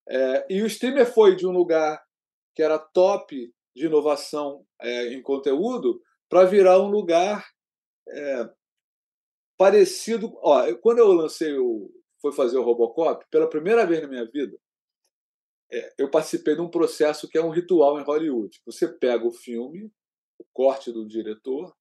[0.08, 2.02] É, e o streamer foi de um lugar
[2.54, 3.36] que era top
[3.76, 7.46] de inovação é, em conteúdo para virar um lugar
[8.08, 8.50] é,
[9.56, 10.32] parecido.
[10.42, 11.90] Ó, quando eu lancei o.
[12.20, 14.58] Foi fazer o Robocop, pela primeira vez na minha vida,
[15.70, 18.60] é, eu participei de um processo que é um ritual em Hollywood.
[18.66, 19.92] Você pega o filme,
[20.36, 21.72] o corte do diretor,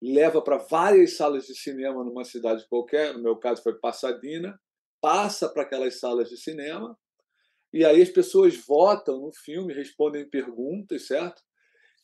[0.00, 4.58] leva para várias salas de cinema numa cidade qualquer, no meu caso foi Pasadena,
[5.00, 6.96] passa para aquelas salas de cinema,
[7.72, 11.42] e aí as pessoas votam no filme, respondem perguntas, certo?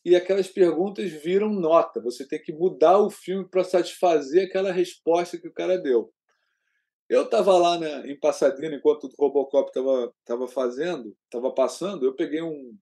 [0.05, 2.01] E aquelas perguntas viram nota.
[2.01, 6.13] Você tem que mudar o filme para satisfazer aquela resposta que o cara deu.
[7.09, 7.77] Eu estava lá
[8.07, 12.77] em Pasadena, enquanto o Robocop estava tava fazendo, estava passando, eu peguei um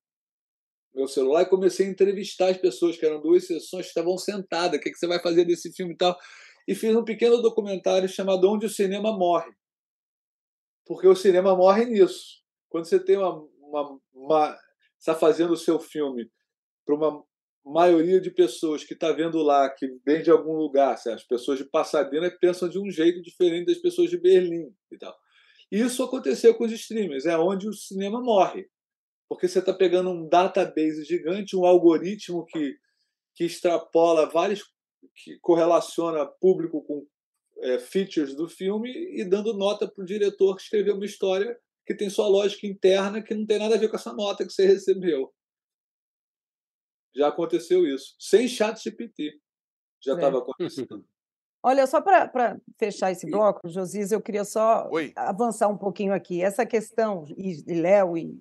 [0.95, 4.79] meu celular e comecei a entrevistar as pessoas, que eram duas sessões que estavam sentadas,
[4.79, 6.17] o que, que você vai fazer desse filme e tal.
[6.67, 9.53] E fiz um pequeno documentário chamado Onde o Cinema Morre.
[10.87, 12.43] Porque o cinema morre nisso.
[12.69, 14.59] Quando você tem uma, uma, uma
[14.99, 16.31] está fazendo o seu filme
[16.85, 17.25] para uma
[17.65, 21.65] maioria de pessoas que está vendo lá, que vem de algum lugar, as pessoas de
[21.65, 25.15] Pasadena pensam de um jeito diferente das pessoas de Berlim e tal.
[25.73, 28.69] Isso aconteceu com os streamers, é onde o cinema morre.
[29.29, 32.77] Porque você está pegando um database gigante, um algoritmo que,
[33.35, 34.63] que extrapola vários,
[35.15, 37.07] que correlaciona público com
[37.59, 41.95] é, features do filme e dando nota para o diretor que escreveu uma história que
[41.95, 44.67] tem sua lógica interna que não tem nada a ver com essa nota que você
[44.67, 45.33] recebeu.
[47.15, 48.17] Já aconteceu isso.
[48.19, 49.39] Sem chat GPT.
[50.03, 50.41] Já estava é.
[50.41, 51.05] acontecendo.
[51.67, 55.15] Olha, só para fechar esse bloco, Josias, eu queria só Oi.
[55.17, 56.43] avançar um pouquinho aqui.
[56.43, 58.39] Essa questão, e Léo e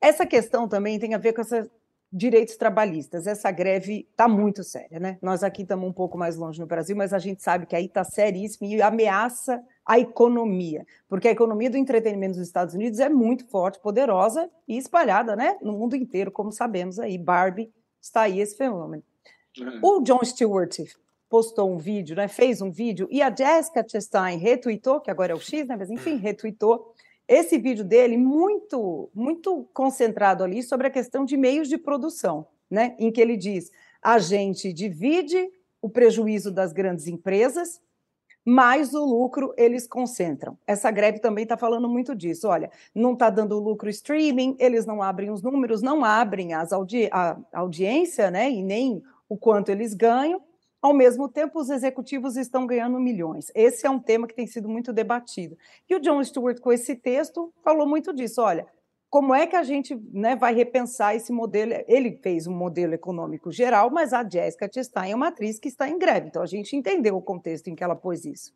[0.00, 1.68] Essa questão também tem a ver com esses
[2.12, 3.26] direitos trabalhistas.
[3.26, 5.18] Essa greve está muito séria, né?
[5.20, 7.86] Nós aqui estamos um pouco mais longe no Brasil, mas a gente sabe que aí
[7.86, 13.08] está seríssimo e ameaça a economia, porque a economia do entretenimento dos Estados Unidos é
[13.08, 17.16] muito forte, poderosa e espalhada, né, no mundo inteiro, como sabemos aí.
[17.16, 19.02] Barbie está aí esse fenômeno.
[19.58, 19.80] Uhum.
[19.82, 20.76] O John Stewart
[21.28, 25.36] postou um vídeo, né, fez um vídeo e a Jessica Chastain retweetou, que agora é
[25.36, 26.94] o X, né, mas enfim, retweetou
[27.28, 32.94] esse vídeo dele muito muito concentrado ali sobre a questão de meios de produção, né,
[32.98, 33.70] em que ele diz:
[34.02, 35.50] a gente divide
[35.80, 37.80] o prejuízo das grandes empresas
[38.46, 40.56] mais o lucro eles concentram.
[40.64, 42.46] Essa greve também está falando muito disso.
[42.46, 47.08] Olha, não está dando lucro streaming, eles não abrem os números, não abrem as audi
[47.10, 48.48] a audiência, né?
[48.48, 50.40] E nem o quanto eles ganham.
[50.82, 53.50] Ao mesmo tempo, os executivos estão ganhando milhões.
[53.54, 55.56] Esse é um tema que tem sido muito debatido.
[55.88, 58.42] E o John Stewart, com esse texto, falou muito disso.
[58.42, 58.66] Olha,
[59.08, 61.72] como é que a gente né, vai repensar esse modelo?
[61.86, 65.88] Ele fez um modelo econômico geral, mas a Jessica Chastain é uma atriz que está
[65.88, 68.52] em greve, então a gente entendeu o contexto em que ela pôs isso.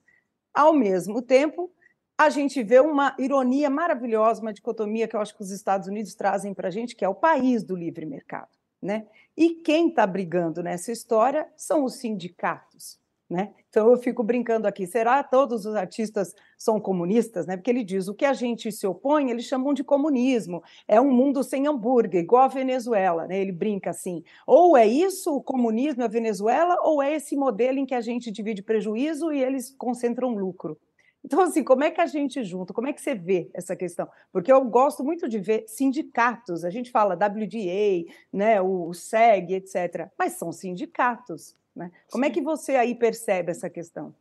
[0.52, 1.70] Ao mesmo tempo,
[2.18, 6.14] a gente vê uma ironia maravilhosa, uma dicotomia que eu acho que os Estados Unidos
[6.14, 8.59] trazem para a gente, que é o país do livre mercado.
[8.82, 9.06] Né?
[9.36, 13.00] E quem está brigando nessa história são os sindicatos.
[13.30, 13.54] Né?
[13.68, 17.46] Então eu fico brincando aqui, será todos os artistas são comunistas?
[17.46, 17.56] Né?
[17.56, 20.60] Porque ele diz o que a gente se opõe, eles chamam de comunismo.
[20.88, 23.28] É um mundo sem hambúrguer, igual a Venezuela.
[23.28, 23.38] Né?
[23.38, 27.86] Ele brinca assim: ou é isso o comunismo, a Venezuela, ou é esse modelo em
[27.86, 30.76] que a gente divide prejuízo e eles concentram lucro.
[31.24, 32.72] Então, assim, como é que a gente junta?
[32.72, 34.08] Como é que você vê essa questão?
[34.32, 36.64] Porque eu gosto muito de ver sindicatos.
[36.64, 40.08] A gente fala WDA, né, o SEG, etc.
[40.18, 41.54] Mas são sindicatos.
[41.76, 41.92] Né?
[42.10, 44.14] Como é que você aí percebe essa questão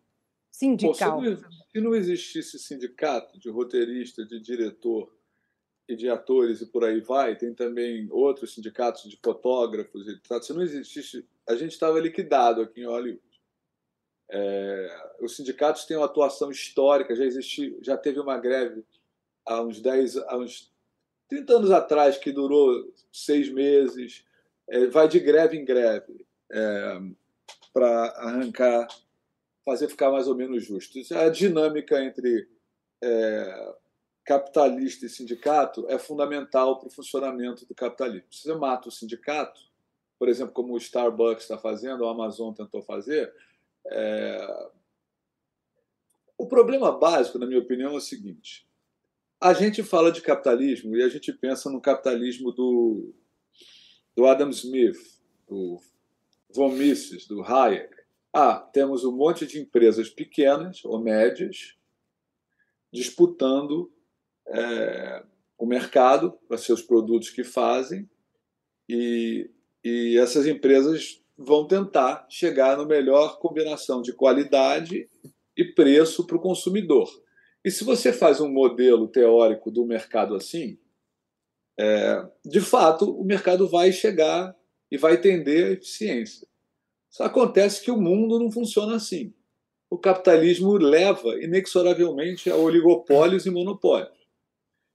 [0.51, 1.19] sindical?
[1.19, 5.11] Pô, se, não, se não existisse sindicato de roteirista, de diretor
[5.87, 10.43] e de atores e por aí vai, tem também outros sindicatos de fotógrafos, etc.
[10.43, 13.21] se não existisse, a gente estava liquidado aqui em Hollywood.
[14.31, 18.83] É, os sindicatos têm uma atuação histórica, já existe, já teve uma greve
[19.45, 20.71] há uns 10, há uns
[21.27, 24.23] 30 anos atrás que durou seis meses,
[24.67, 26.25] é, vai de greve em greve.
[26.51, 26.99] É,
[27.73, 28.87] para arrancar,
[29.65, 30.99] fazer ficar mais ou menos justo.
[31.13, 32.47] É a dinâmica entre
[33.01, 33.73] é,
[34.25, 38.27] capitalista e sindicato é fundamental para o funcionamento do capitalismo.
[38.31, 39.59] Se você mata o sindicato,
[40.17, 43.33] por exemplo, como o Starbucks está fazendo, a Amazon tentou fazer,
[43.87, 44.69] é...
[46.37, 48.67] o problema básico, na minha opinião, é o seguinte:
[49.41, 53.13] a gente fala de capitalismo e a gente pensa no capitalismo do,
[54.15, 54.97] do Adam Smith,
[55.47, 55.79] do
[56.53, 57.95] von Mises, do Hayek.
[58.33, 61.75] Ah, temos um monte de empresas pequenas ou médias
[62.91, 63.91] disputando
[64.47, 65.23] é,
[65.57, 68.09] o mercado para seus produtos que fazem
[68.87, 69.49] e,
[69.83, 75.09] e essas empresas vão tentar chegar na melhor combinação de qualidade
[75.55, 77.09] e preço para o consumidor.
[77.63, 80.77] E se você faz um modelo teórico do mercado assim,
[81.79, 84.53] é, de fato o mercado vai chegar
[84.91, 86.45] e vai tender a eficiência.
[87.09, 89.33] Só acontece que o mundo não funciona assim.
[89.89, 94.19] O capitalismo leva inexoravelmente a oligopólios e monopólios.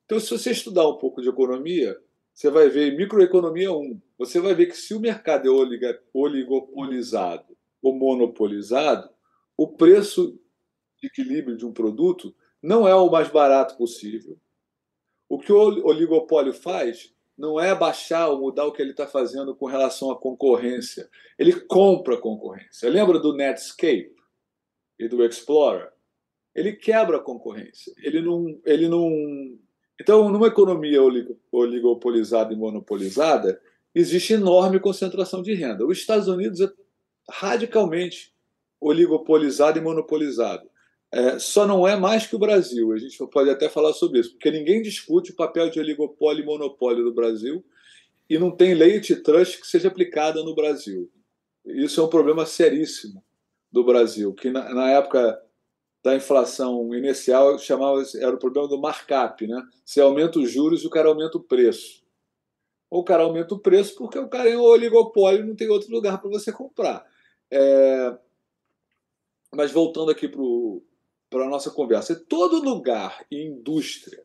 [0.05, 1.99] Então, se você estudar um pouco de economia,
[2.35, 4.01] você vai ver microeconomia 1.
[4.19, 9.09] Você vai ver que se o mercado é oligopolizado ou monopolizado,
[9.57, 10.37] o preço
[11.01, 14.37] de equilíbrio de um produto não é o mais barato possível.
[15.29, 19.55] O que o oligopólio faz não é baixar ou mudar o que ele está fazendo
[19.55, 21.09] com relação à concorrência.
[21.39, 22.91] Ele compra a concorrência.
[22.91, 24.15] Lembra do Netscape
[24.99, 25.93] e do Explorer?
[26.55, 27.93] Ele quebra a concorrência.
[27.99, 29.59] Ele não, ele não
[30.01, 31.01] então, numa economia
[31.53, 33.61] oligopolizada e monopolizada,
[33.95, 35.87] existe enorme concentração de renda.
[35.87, 36.69] Os Estados Unidos é
[37.31, 38.35] radicalmente
[38.81, 40.69] oligopolizado e monopolizado.
[41.13, 42.93] É, só não é mais que o Brasil.
[42.93, 46.47] A gente pode até falar sobre isso, porque ninguém discute o papel de oligopólio e
[46.47, 47.65] monopólio do Brasil
[48.29, 51.09] e não tem lei antitrust que seja aplicada no Brasil.
[51.65, 53.23] Isso é um problema seríssimo
[53.71, 55.41] do Brasil, que na, na época
[56.05, 59.67] da inflação inicial chamava era o problema do markup, né?
[59.83, 62.05] Você aumenta os juros e o cara aumenta o preço.
[62.91, 65.71] Ou o cara aumenta o preço porque o cara é um oligopólio e não tem
[65.71, 67.07] outro lugar para você comprar.
[67.51, 68.15] É...
[69.51, 74.23] Mas voltando aqui para a nossa conversa, todo lugar e indústria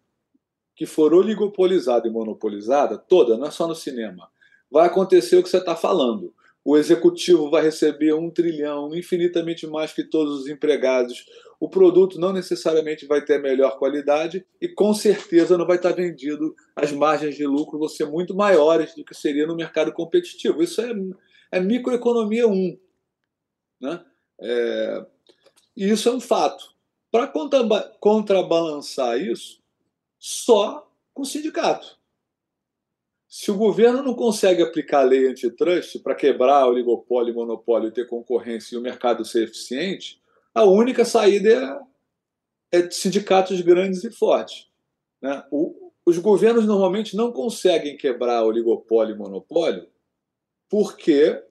[0.75, 4.29] que for oligopolizada e monopolizada, toda, não é só no cinema,
[4.69, 9.93] vai acontecer o que você está falando o executivo vai receber um trilhão, infinitamente mais
[9.93, 11.25] que todos os empregados.
[11.59, 16.55] O produto não necessariamente vai ter melhor qualidade e com certeza não vai estar vendido.
[16.75, 20.63] As margens de lucro vão ser muito maiores do que seria no mercado competitivo.
[20.63, 20.91] Isso é,
[21.51, 22.79] é microeconomia 1.
[23.81, 24.05] Né?
[24.39, 25.05] É,
[25.75, 26.73] e isso é um fato.
[27.11, 27.31] Para
[27.99, 29.59] contrabalançar isso,
[30.17, 31.97] só com o sindicato.
[33.27, 38.07] Se o governo não consegue aplicar a lei antitrust para quebrar oligopólio e monopólio, ter
[38.07, 40.18] concorrência e o mercado ser eficiente,
[40.59, 41.81] a única saída
[42.71, 44.67] é, é sindicatos grandes e fortes.
[45.21, 45.43] Né?
[45.49, 49.87] O, os governos normalmente não conseguem quebrar oligopólio e monopólio
[50.69, 51.41] porque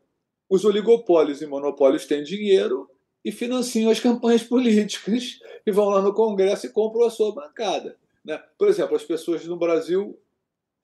[0.49, 2.89] os oligopólios e monopólios têm dinheiro
[3.25, 7.97] e financiam as campanhas políticas e vão lá no Congresso e compram a sua bancada.
[8.25, 8.41] Né?
[8.59, 10.19] Por exemplo, as pessoas no Brasil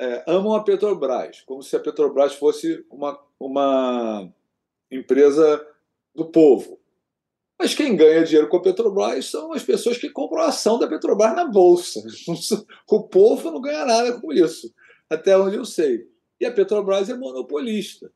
[0.00, 4.32] é, amam a Petrobras, como se a Petrobras fosse uma, uma
[4.90, 5.64] empresa
[6.14, 6.78] do povo.
[7.58, 10.88] Mas quem ganha dinheiro com a Petrobras são as pessoas que compram a ação da
[10.88, 12.00] Petrobras na bolsa.
[12.90, 14.72] O povo não ganha nada com isso,
[15.08, 16.06] até onde eu sei.
[16.40, 18.12] E a Petrobras é monopolista.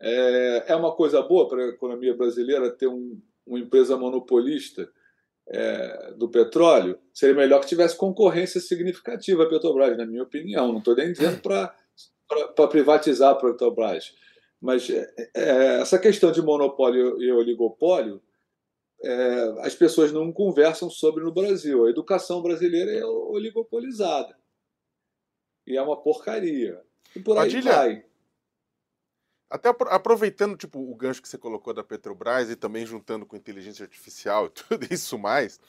[0.00, 4.90] É, é uma coisa boa para a economia brasileira ter um, uma empresa monopolista
[5.48, 10.68] é, do petróleo, seria melhor que tivesse concorrência significativa a Petrobras, na minha opinião.
[10.68, 11.74] Não estou nem dizendo para
[12.68, 14.14] privatizar a Petrobras.
[14.64, 18.22] Mas é, é, essa questão de monopólio e oligopólio,
[19.02, 21.84] é, as pessoas não conversam sobre no Brasil.
[21.84, 24.34] A educação brasileira é oligopolizada.
[25.66, 26.82] E é uma porcaria.
[27.14, 28.06] E por aí Padilha, vai.
[29.50, 33.84] Até aproveitando tipo, o gancho que você colocou da Petrobras e também juntando com inteligência
[33.84, 35.60] artificial e tudo isso mais,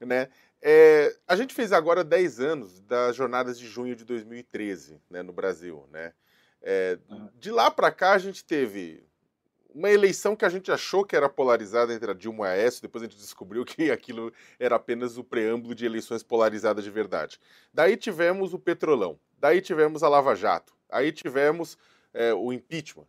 [0.00, 0.28] né?
[0.60, 5.32] É, a gente fez agora 10 anos das jornadas de junho de 2013 né, no
[5.32, 5.86] Brasil.
[5.92, 6.12] Né?
[6.62, 6.98] É,
[7.38, 9.02] de lá para cá a gente teve
[9.74, 12.82] uma eleição que a gente achou que era polarizada entre a Dilma e a Aécio,
[12.82, 17.40] depois a gente descobriu que aquilo era apenas o preâmbulo de eleições polarizadas de verdade.
[17.72, 21.78] Daí tivemos o Petrolão, daí tivemos a Lava Jato, aí tivemos
[22.12, 23.06] é, o impeachment,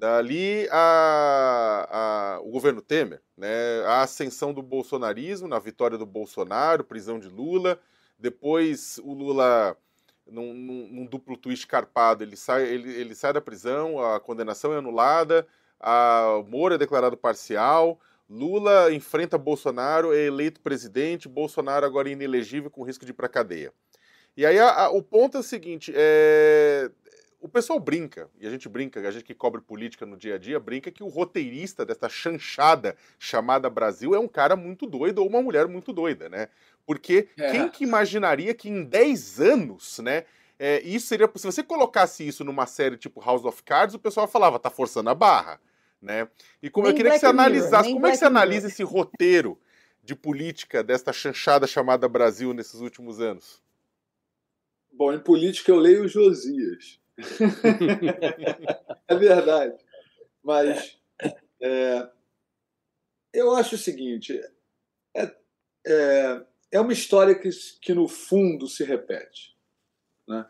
[0.00, 6.82] Dali a, a, o governo Temer, né, a ascensão do bolsonarismo, na vitória do Bolsonaro,
[6.82, 7.78] prisão de Lula.
[8.18, 9.76] Depois o Lula,
[10.30, 14.72] num, num, num duplo twist carpado, ele sai, ele, ele sai da prisão, a condenação
[14.72, 15.46] é anulada,
[15.78, 18.00] a Moura é declarado parcial.
[18.28, 23.28] Lula enfrenta Bolsonaro, é eleito presidente, Bolsonaro agora é inelegível com risco de ir para
[23.28, 23.72] cadeia.
[24.36, 26.88] E aí a, a, o ponto é o seguinte: é,
[27.40, 30.38] o pessoal brinca, e a gente brinca, a gente que cobre política no dia a
[30.38, 35.28] dia, brinca que o roteirista dessa chanchada chamada Brasil é um cara muito doido ou
[35.28, 36.48] uma mulher muito doida, né?
[36.86, 37.52] Porque é.
[37.52, 40.24] quem que imaginaria que em 10 anos, né,
[40.58, 41.30] é, isso seria.
[41.36, 45.08] Se você colocasse isso numa série tipo House of Cards, o pessoal falava, tá forçando
[45.08, 45.60] a barra,
[46.02, 46.28] né?
[46.62, 48.68] E como nem eu queria Black que você analisasse, Mirror, como é que você analisa
[48.68, 49.58] esse roteiro
[50.02, 53.62] de política desta chanchada chamada Brasil nesses últimos anos?
[54.92, 57.00] Bom, em política eu leio Josias.
[59.08, 59.74] é verdade.
[60.42, 60.98] Mas
[61.62, 62.08] é,
[63.32, 64.38] eu acho o seguinte:
[65.14, 65.34] é,
[65.86, 67.48] é, é uma história que,
[67.80, 69.56] que, no fundo, se repete.
[70.26, 70.46] Né?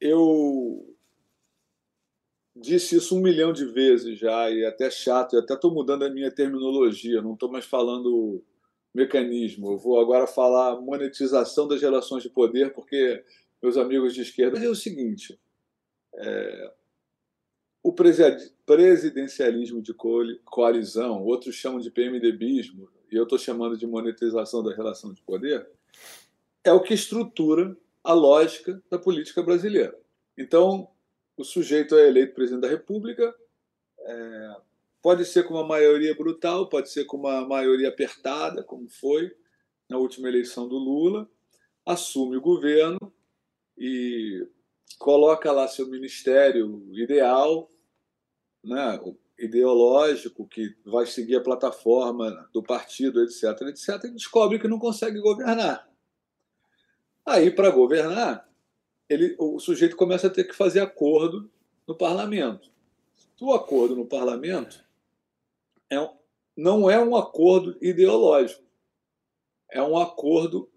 [0.00, 0.94] Eu
[2.54, 6.04] disse isso um milhão de vezes já, e é até chato, e até estou mudando
[6.04, 8.42] a minha terminologia, não estou mais falando
[8.94, 13.22] mecanismo, eu vou agora falar monetização das relações de poder, porque
[13.62, 14.58] meus amigos de esquerda.
[14.58, 15.38] é o seguinte:
[16.14, 16.72] é,
[17.86, 19.94] o presidencialismo de
[20.44, 25.64] coalizão, outros chamam de PMDBismo, e eu estou chamando de monetização da relação de poder,
[26.64, 29.96] é o que estrutura a lógica da política brasileira.
[30.36, 30.90] Então,
[31.36, 33.32] o sujeito é eleito presidente da República,
[34.00, 34.56] é,
[35.00, 39.32] pode ser com uma maioria brutal, pode ser com uma maioria apertada, como foi
[39.88, 41.30] na última eleição do Lula,
[41.84, 42.98] assume o governo
[43.78, 44.44] e
[44.98, 47.70] coloca lá seu ministério ideal,
[48.66, 49.00] né,
[49.38, 55.20] ideológico, que vai seguir a plataforma do partido, etc., etc., e descobre que não consegue
[55.20, 55.88] governar.
[57.24, 58.48] Aí, para governar,
[59.08, 61.50] ele, o sujeito começa a ter que fazer acordo
[61.86, 62.70] no parlamento.
[63.40, 64.84] O acordo no parlamento
[65.90, 65.96] é,
[66.56, 68.64] não é um acordo ideológico,
[69.70, 70.70] é um acordo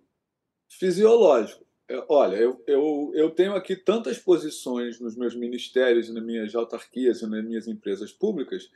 [0.68, 1.66] fisiológico.
[1.90, 7.22] É, olha, eu, eu, eu tenho aqui tantas posições nos meus ministérios, nas minhas autarquias
[7.22, 8.70] e nas minhas empresas públicas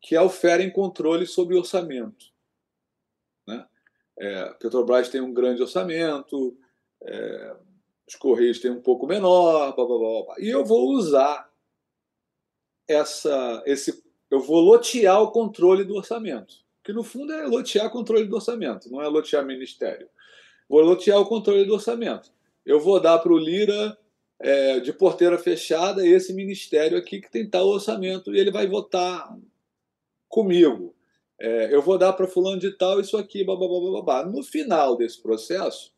[0.00, 2.26] que oferem controle sobre orçamento.
[3.46, 3.66] Né?
[4.16, 6.56] É, Petrobras tem um grande orçamento,
[7.02, 7.56] é,
[8.06, 10.34] os Correios têm um pouco menor, blá, blá, blá, blá.
[10.38, 11.50] e eu vou usar
[12.86, 16.54] essa, esse, eu vou lotear o controle do orçamento,
[16.84, 20.08] que no fundo é lotear o controle do orçamento, não é lotear ministério.
[20.68, 22.30] Vou lotear o controle do orçamento
[22.64, 23.96] eu vou dar para o Lira
[24.38, 29.36] é, de porteira fechada esse ministério aqui que tem tal orçamento e ele vai votar
[30.28, 30.94] comigo.
[31.38, 34.24] É, eu vou dar para fulano de tal isso aqui, blá.
[34.24, 35.92] No final desse processo,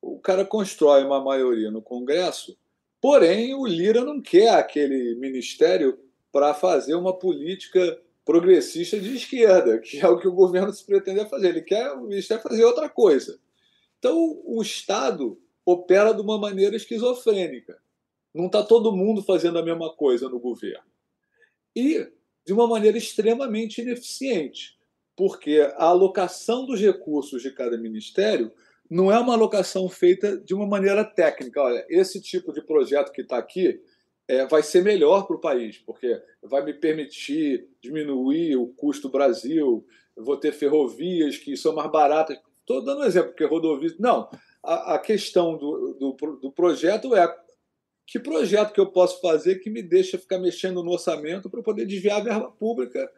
[0.00, 2.56] o cara constrói uma maioria no Congresso,
[3.00, 5.98] porém o Lira não quer aquele ministério
[6.30, 11.24] para fazer uma política progressista de esquerda, que é o que o governo se pretende
[11.26, 11.48] fazer.
[11.48, 13.38] Ele quer o ministério fazer outra coisa.
[13.98, 17.76] Então, o Estado opera de uma maneira esquizofrênica.
[18.32, 20.84] Não está todo mundo fazendo a mesma coisa no governo.
[21.74, 22.06] E
[22.46, 24.78] de uma maneira extremamente ineficiente,
[25.16, 28.52] porque a alocação dos recursos de cada ministério
[28.88, 31.60] não é uma alocação feita de uma maneira técnica.
[31.60, 33.82] Olha, esse tipo de projeto que está aqui
[34.28, 39.12] é, vai ser melhor para o país, porque vai me permitir diminuir o custo do
[39.12, 39.84] Brasil,
[40.16, 42.38] vou ter ferrovias que são mais baratas.
[42.60, 43.96] Estou dando um exemplo, porque rodovias.
[43.98, 44.28] Não,
[44.66, 47.36] a, questão do, do, do projeto é
[48.06, 51.86] que projeto que eu posso fazer que me deixa ficar mexendo no orçamento para poder
[51.86, 53.10] desviar a verba pública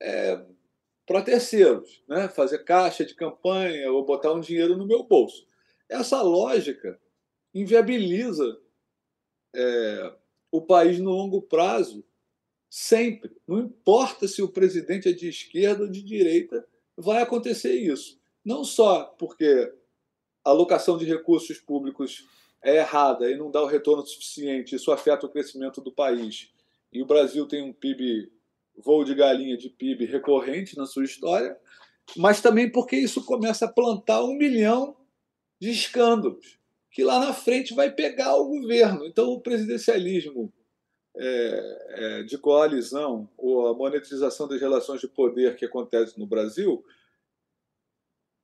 [0.00, 0.42] é,
[1.06, 2.28] para terceiros, né?
[2.28, 5.46] fazer caixa de campanha ou botar um dinheiro no meu bolso.
[5.88, 6.98] Essa lógica
[7.54, 8.58] inviabiliza
[9.54, 10.14] é,
[10.50, 12.04] o país no longo prazo,
[12.70, 13.36] sempre.
[13.46, 16.66] Não importa se o presidente é de esquerda ou de direita,
[16.96, 18.18] vai acontecer isso.
[18.42, 19.72] Não só porque
[20.44, 22.26] alocação de recursos públicos
[22.62, 26.52] é errada e não dá o retorno suficiente, isso afeta o crescimento do país.
[26.92, 28.30] E o Brasil tem um PIB,
[28.76, 31.56] voo de galinha de PIB recorrente na sua história,
[32.16, 34.96] mas também porque isso começa a plantar um milhão
[35.60, 36.58] de escândalos,
[36.90, 39.06] que lá na frente vai pegar o governo.
[39.06, 40.52] Então, o presidencialismo
[41.16, 46.84] é, é, de coalizão ou a monetização das relações de poder que acontece no Brasil,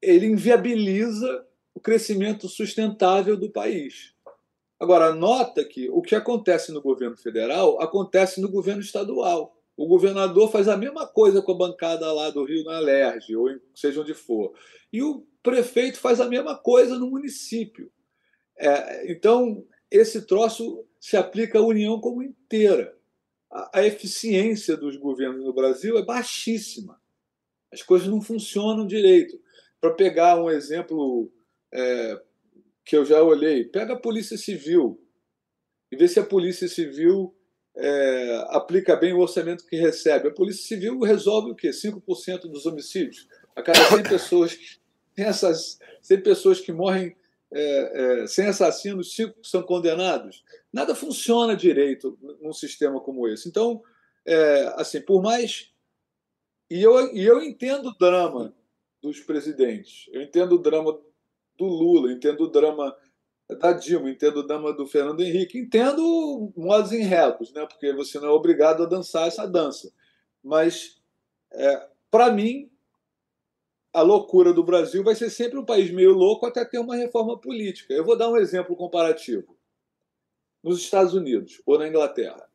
[0.00, 1.46] ele inviabiliza
[1.78, 4.12] o crescimento sustentável do país.
[4.80, 9.56] Agora, nota que o que acontece no governo federal acontece no governo estadual.
[9.76, 13.48] O governador faz a mesma coisa com a bancada lá do Rio na Alerj, ou
[13.76, 14.52] seja onde for.
[14.92, 17.92] E o prefeito faz a mesma coisa no município.
[18.58, 22.92] É, então, esse troço se aplica à União como inteira.
[23.48, 27.00] A, a eficiência dos governos no Brasil é baixíssima.
[27.72, 29.40] As coisas não funcionam direito.
[29.80, 31.30] Para pegar um exemplo
[31.72, 32.20] é,
[32.84, 33.64] que eu já olhei.
[33.64, 35.00] Pega a Polícia Civil
[35.90, 37.34] e vê se a Polícia Civil
[37.76, 40.28] é, aplica bem o orçamento que recebe.
[40.28, 41.70] A Polícia Civil resolve o quê?
[41.70, 43.28] 5% dos homicídios.
[43.54, 44.78] A cada 100 pessoas,
[45.14, 47.16] tem essas 100 pessoas que morrem
[47.50, 50.44] é, é, sem assassinos, 5 são condenados.
[50.72, 53.48] Nada funciona direito num sistema como esse.
[53.48, 53.82] Então,
[54.26, 55.72] é, assim, por mais.
[56.70, 58.54] E eu, e eu entendo o drama
[59.00, 61.00] dos presidentes, eu entendo o drama
[61.58, 62.96] do Lula, entendo o drama
[63.56, 67.66] da Dilma, entendo o dama do Fernando Henrique, entendo modos em retos, né?
[67.66, 69.92] porque você não é obrigado a dançar essa dança.
[70.42, 71.00] Mas,
[71.52, 72.70] é, para mim,
[73.92, 77.40] a loucura do Brasil vai ser sempre um país meio louco até ter uma reforma
[77.40, 77.94] política.
[77.94, 79.56] Eu vou dar um exemplo comparativo.
[80.62, 82.48] Nos Estados Unidos ou na Inglaterra,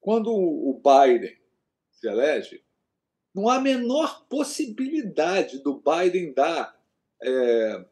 [0.00, 1.36] quando o Biden
[1.90, 2.64] se elege,
[3.34, 6.76] não há a menor possibilidade do Biden dar
[7.22, 7.84] é,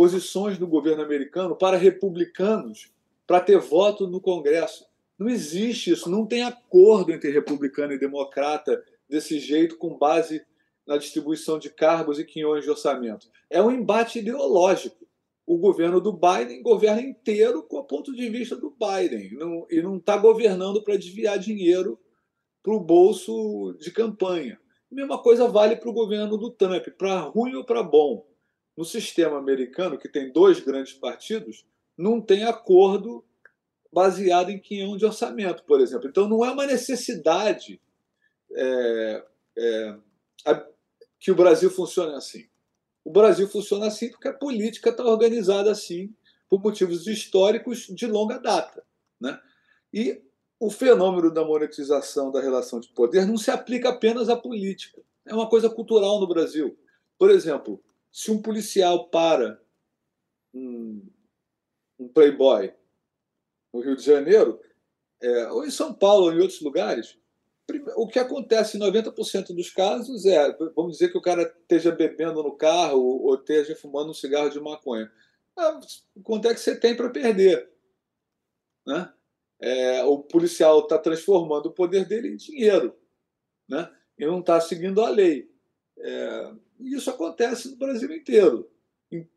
[0.00, 2.90] posições no governo americano para republicanos
[3.26, 4.86] para ter voto no Congresso.
[5.18, 10.42] Não existe isso, não tem acordo entre republicano e democrata desse jeito com base
[10.86, 13.28] na distribuição de cargos e quinhões de orçamento.
[13.50, 15.06] É um embate ideológico.
[15.46, 19.82] O governo do Biden governa inteiro com o ponto de vista do Biden não, e
[19.82, 22.00] não está governando para desviar dinheiro
[22.62, 24.58] para o bolso de campanha.
[24.90, 28.29] Mesma coisa vale para o governo do Trump, para ruim ou para bom.
[28.76, 31.66] No sistema americano, que tem dois grandes partidos,
[31.96, 33.24] não tem acordo
[33.92, 36.08] baseado em quinhão de orçamento, por exemplo.
[36.08, 37.80] Então, não é uma necessidade
[38.52, 39.24] é,
[39.58, 39.98] é,
[41.18, 42.48] que o Brasil funcione assim.
[43.04, 46.14] O Brasil funciona assim porque a política está organizada assim
[46.48, 48.84] por motivos históricos de longa data.
[49.20, 49.38] Né?
[49.92, 50.22] E
[50.58, 55.00] o fenômeno da monetização da relação de poder não se aplica apenas à política.
[55.26, 56.76] É uma coisa cultural no Brasil.
[57.18, 57.82] Por exemplo,
[58.12, 59.60] se um policial para
[60.52, 61.06] um,
[61.98, 62.72] um playboy
[63.72, 64.60] no Rio de Janeiro,
[65.22, 67.18] é, ou em São Paulo, ou em outros lugares,
[67.96, 72.42] o que acontece em 90% dos casos é, vamos dizer que o cara esteja bebendo
[72.42, 75.10] no carro ou esteja fumando um cigarro de maconha.
[75.56, 75.78] Ah,
[76.22, 77.70] quanto é que você tem para perder?
[78.86, 79.12] Né?
[79.60, 82.96] É, o policial está transformando o poder dele em dinheiro
[83.68, 83.90] né?
[84.18, 85.49] e não está seguindo a lei.
[86.02, 88.70] É, isso acontece no Brasil inteiro.
[89.10, 89.28] Em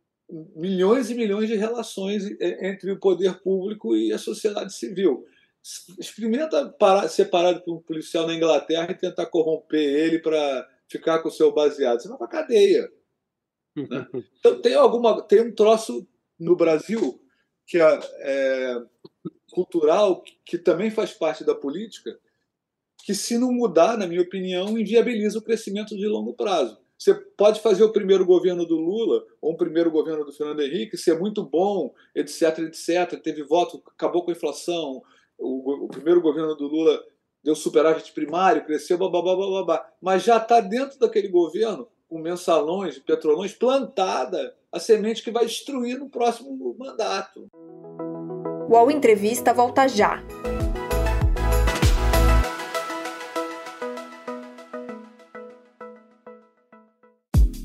[0.56, 5.26] milhões e milhões de relações entre o poder público e a sociedade civil.
[6.00, 11.20] Experimenta parar, ser parado por um policial na Inglaterra e tentar corromper ele para ficar
[11.20, 12.02] com o seu baseado.
[12.02, 12.92] Você vai para cadeia.
[13.76, 14.08] Né?
[14.40, 16.08] Então tem alguma, tem um troço
[16.40, 17.20] no Brasil
[17.66, 18.82] que é, é
[19.52, 22.20] cultural que também faz parte da política,
[23.04, 26.78] que se não mudar, na minha opinião, inviabiliza o crescimento de longo prazo.
[26.98, 30.96] Você pode fazer o primeiro governo do Lula ou o primeiro governo do Fernando Henrique
[30.96, 33.22] ser muito bom, etc, etc.
[33.22, 35.02] Teve voto, acabou com a inflação,
[35.38, 37.04] o, o primeiro governo do Lula
[37.44, 43.52] deu superávit primário, cresceu, babá, babá, mas já está dentro daquele governo, com mensalões, petrolões,
[43.54, 47.50] plantada a semente que vai destruir no próximo mandato.
[48.70, 50.24] O Entrevista volta já.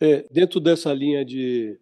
[0.00, 1.78] É, dentro dessa linha de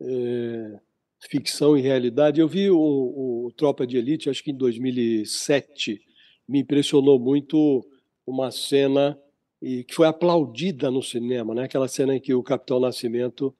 [0.00, 0.80] é,
[1.28, 2.40] ficção e realidade.
[2.40, 6.00] Eu vi o, o, Tropa de Elite, acho que em 2007,
[6.48, 7.86] me impressionou muito
[8.26, 9.18] uma cena
[9.60, 11.64] e que foi aplaudida no cinema, né?
[11.64, 13.54] Aquela cena em que o Capitão Nascimento,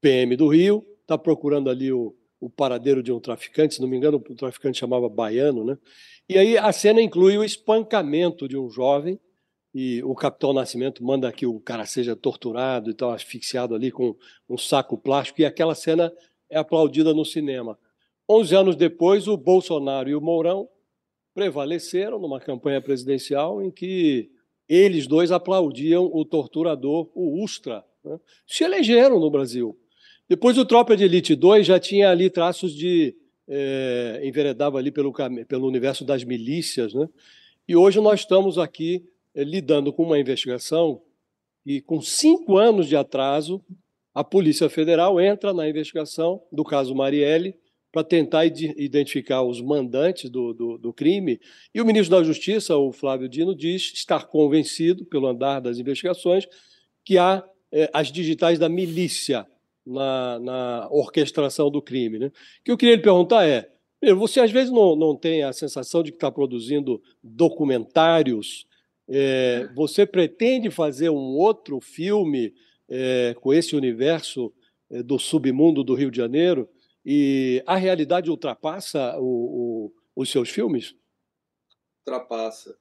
[0.00, 3.96] PM do Rio, está procurando ali o, o paradeiro de um traficante, se não me
[3.96, 5.78] engano, o traficante chamava Baiano, né?
[6.28, 9.20] E aí a cena inclui o espancamento de um jovem
[9.74, 14.14] e o Capitão Nascimento manda que o cara seja torturado e tal, asfixiado ali com
[14.48, 16.12] um saco plástico, e aquela cena
[16.50, 17.78] é aplaudida no cinema.
[18.28, 20.68] Onze anos depois, o Bolsonaro e o Mourão
[21.34, 24.30] prevaleceram numa campanha presidencial em que
[24.68, 27.84] eles dois aplaudiam o torturador, o Ustra.
[28.04, 28.18] Né?
[28.46, 29.78] Se elegeram no Brasil.
[30.28, 33.16] Depois o Tropa de Elite 2 já tinha ali traços de.
[33.48, 35.12] É, enveredava ali pelo,
[35.46, 36.94] pelo universo das milícias.
[36.94, 37.08] Né?
[37.66, 39.04] E hoje nós estamos aqui
[39.34, 41.02] lidando com uma investigação
[41.64, 43.64] e com cinco anos de atraso
[44.14, 47.54] a Polícia Federal entra na investigação do caso Marielle
[47.90, 51.38] para tentar identificar os mandantes do, do, do, crime.
[51.74, 56.46] E o ministro da Justiça, o Flávio Dino, diz estar convencido, pelo andar das investigações,
[57.04, 59.46] que há é, as digitais da milícia
[59.86, 62.18] na, na orquestração do crime.
[62.18, 62.26] Né?
[62.26, 63.70] O que eu queria lhe perguntar é:
[64.16, 68.66] você às vezes não, não tem a sensação de que está produzindo documentários?
[69.14, 72.54] É, você pretende fazer um outro filme?
[72.94, 74.52] é, com esse universo
[74.90, 76.68] é, do submundo do Rio de Janeiro.
[77.04, 80.94] E a realidade ultrapassa o, o, os seus filmes?
[82.00, 82.78] Ultrapassa.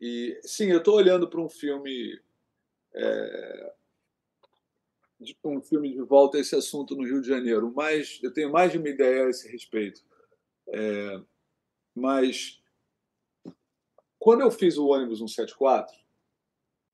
[0.00, 2.18] E sim, eu estou olhando para um filme
[2.94, 3.72] é,
[5.44, 8.72] um filme de volta a esse assunto no Rio de Janeiro, mas eu tenho mais
[8.72, 10.00] de uma ideia a esse respeito.
[10.68, 11.20] É,
[11.94, 12.59] mas
[14.20, 15.98] quando eu fiz o ônibus 174,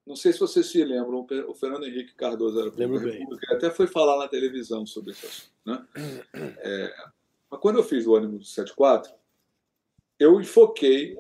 [0.07, 3.27] não sei se vocês se lembram, o Fernando Henrique Cardoso era Lembro bem.
[3.51, 5.53] até foi falar na televisão sobre esse assunto.
[5.67, 5.87] Né?
[6.59, 6.95] É,
[7.51, 9.13] mas quando eu fiz o ônibus 174,
[10.19, 11.19] eu enfoquei,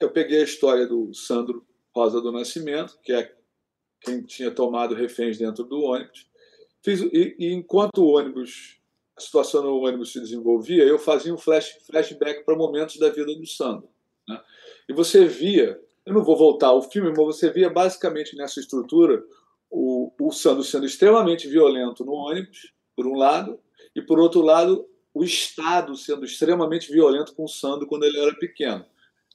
[0.00, 3.34] eu peguei a história do Sandro Rosa do Nascimento, que é
[4.00, 6.28] quem tinha tomado reféns dentro do ônibus,
[6.86, 8.78] Fiz, e, e, enquanto o ônibus,
[9.16, 13.34] a situação no ônibus se desenvolvia, eu fazia um flash, flashback para momentos da vida
[13.34, 13.88] do Sandro.
[14.28, 14.40] Né?
[14.88, 19.22] E você via, eu não vou voltar ao filme, mas você via basicamente nessa estrutura
[19.70, 23.58] o, o Sandro sendo extremamente violento no ônibus, por um lado,
[23.94, 28.34] e por outro lado, o Estado sendo extremamente violento com o Sandro quando ele era
[28.34, 28.84] pequeno.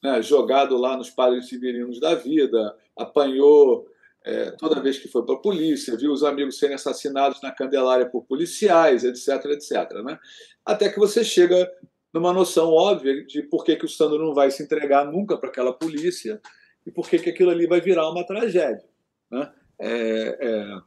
[0.01, 0.21] Né?
[0.21, 3.87] Jogado lá nos padres siberinos da vida, apanhou
[4.23, 8.05] é, toda vez que foi para a polícia, viu os amigos serem assassinados na Candelária
[8.05, 9.91] por policiais, etc, etc.
[10.03, 10.19] Né?
[10.65, 11.71] Até que você chega
[12.13, 15.49] numa noção óbvia de por que, que o Sandro não vai se entregar nunca para
[15.49, 16.41] aquela polícia
[16.85, 18.87] e por que, que aquilo ali vai virar uma tragédia.
[19.29, 19.51] Né?
[19.79, 20.81] É, é...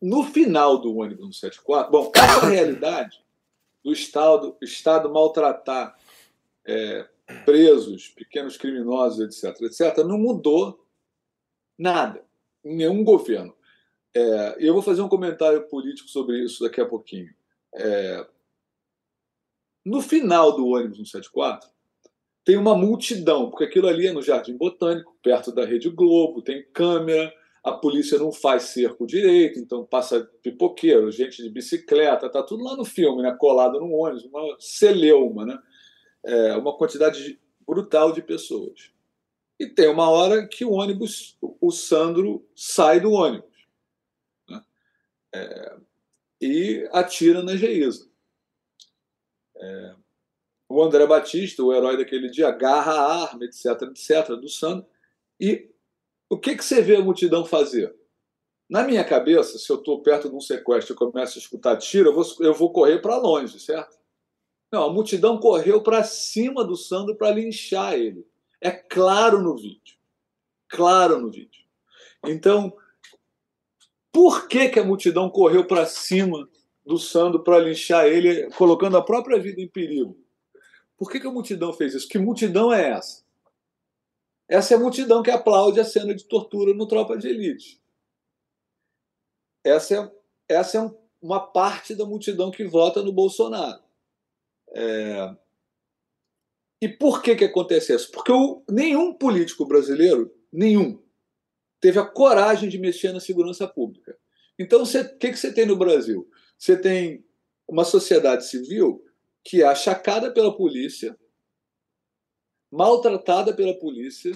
[0.00, 3.24] No final do ônibus 174, bom, essa realidade
[3.82, 5.96] do Estado, Estado maltratar
[6.64, 7.06] é,
[7.44, 10.86] presos, pequenos criminosos, etc., etc., não mudou
[11.78, 12.24] Nada.
[12.64, 13.54] Nenhum governo.
[14.14, 17.32] É, eu vou fazer um comentário político sobre isso daqui a pouquinho.
[17.74, 18.26] É,
[19.86, 21.70] no final do ônibus 174,
[22.44, 26.66] tem uma multidão, porque aquilo ali é no Jardim Botânico, perto da Rede Globo, tem
[26.72, 27.32] câmera,
[27.62, 32.76] a polícia não faz cerco direito, então passa pipoqueiro, gente de bicicleta, tá tudo lá
[32.76, 35.58] no filme, né, colado no ônibus, uma celeuma, né?
[36.24, 38.90] É, uma quantidade brutal de pessoas.
[39.58, 43.66] E tem uma hora que o ônibus, o Sandro sai do ônibus
[44.48, 44.62] né?
[45.32, 45.76] é,
[46.40, 48.08] e atira na Geisa.
[49.58, 49.94] É,
[50.68, 54.86] o André Batista, o herói daquele dia, agarra a arma, etc, etc, do Sandro.
[55.40, 55.70] E
[56.28, 57.94] o que, que você vê a multidão fazer?
[58.68, 62.08] Na minha cabeça, se eu estou perto de um sequestro e começo a escutar tiro,
[62.08, 63.96] eu vou, eu vou correr para longe, certo?
[64.72, 68.26] Não, a multidão correu para cima do Sandro para linchar ele.
[68.60, 69.96] É claro no vídeo.
[70.68, 71.64] Claro no vídeo.
[72.24, 72.76] Então,
[74.12, 76.48] por que, que a multidão correu para cima
[76.86, 80.16] do Sandro para linchar ele, colocando a própria vida em perigo?
[80.96, 82.08] Por que, que a multidão fez isso?
[82.08, 83.24] Que multidão é essa?
[84.48, 87.82] Essa é a multidão que aplaude a cena de tortura no Tropa de Elite.
[89.64, 89.96] Essa
[90.48, 93.82] é, essa é uma parte da multidão que vota no Bolsonaro.
[94.70, 95.36] É,
[96.80, 98.12] e por que, que acontece isso?
[98.12, 101.02] Porque o, nenhum político brasileiro, nenhum,
[101.80, 104.16] teve a coragem de mexer na segurança pública.
[104.56, 106.30] Então, o que, que você tem no Brasil?
[106.58, 107.24] Você tem
[107.68, 109.04] uma sociedade civil
[109.44, 111.16] que é achacada pela polícia,
[112.70, 114.32] maltratada pela polícia,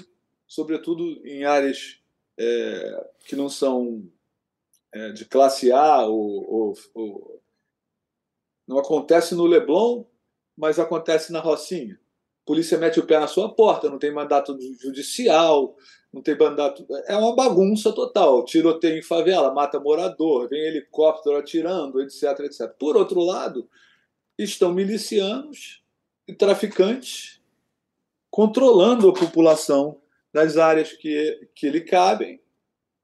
[0.46, 2.00] sobretudo em áreas
[2.38, 4.08] é, que não são
[4.92, 7.42] é, de classe A ou, ou, ou,
[8.66, 10.04] não acontece no Leblon,
[10.56, 12.00] mas acontece na Rocinha.
[12.44, 15.76] Polícia mete o pé na sua porta, não tem mandato judicial,
[16.12, 16.86] não tem mandato.
[17.06, 18.44] É uma bagunça total.
[18.44, 22.68] Tiroteio em favela, mata morador, vem helicóptero atirando, etc, etc.
[22.78, 23.68] Por outro lado,
[24.36, 25.82] estão milicianos
[26.26, 27.40] e traficantes
[28.30, 30.00] controlando a população
[30.32, 32.40] das áreas que, que lhe cabem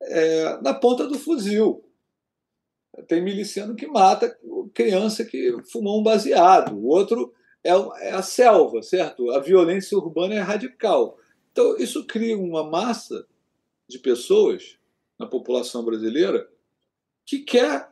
[0.00, 1.84] é, na ponta do fuzil.
[3.09, 4.36] Tem miliciano que mata
[4.72, 7.32] criança que fumou um baseado, o outro
[7.62, 7.70] é,
[8.09, 9.30] é a selva, certo?
[9.32, 11.18] A violência urbana é radical.
[11.57, 13.26] Então, isso cria uma massa
[13.88, 14.76] de pessoas
[15.18, 16.46] na população brasileira
[17.24, 17.88] que quer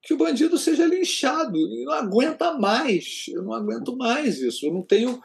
[0.00, 3.26] que o bandido seja linchado e não aguenta mais.
[3.26, 4.64] Eu não aguento mais isso.
[4.64, 5.20] Eu não tenho.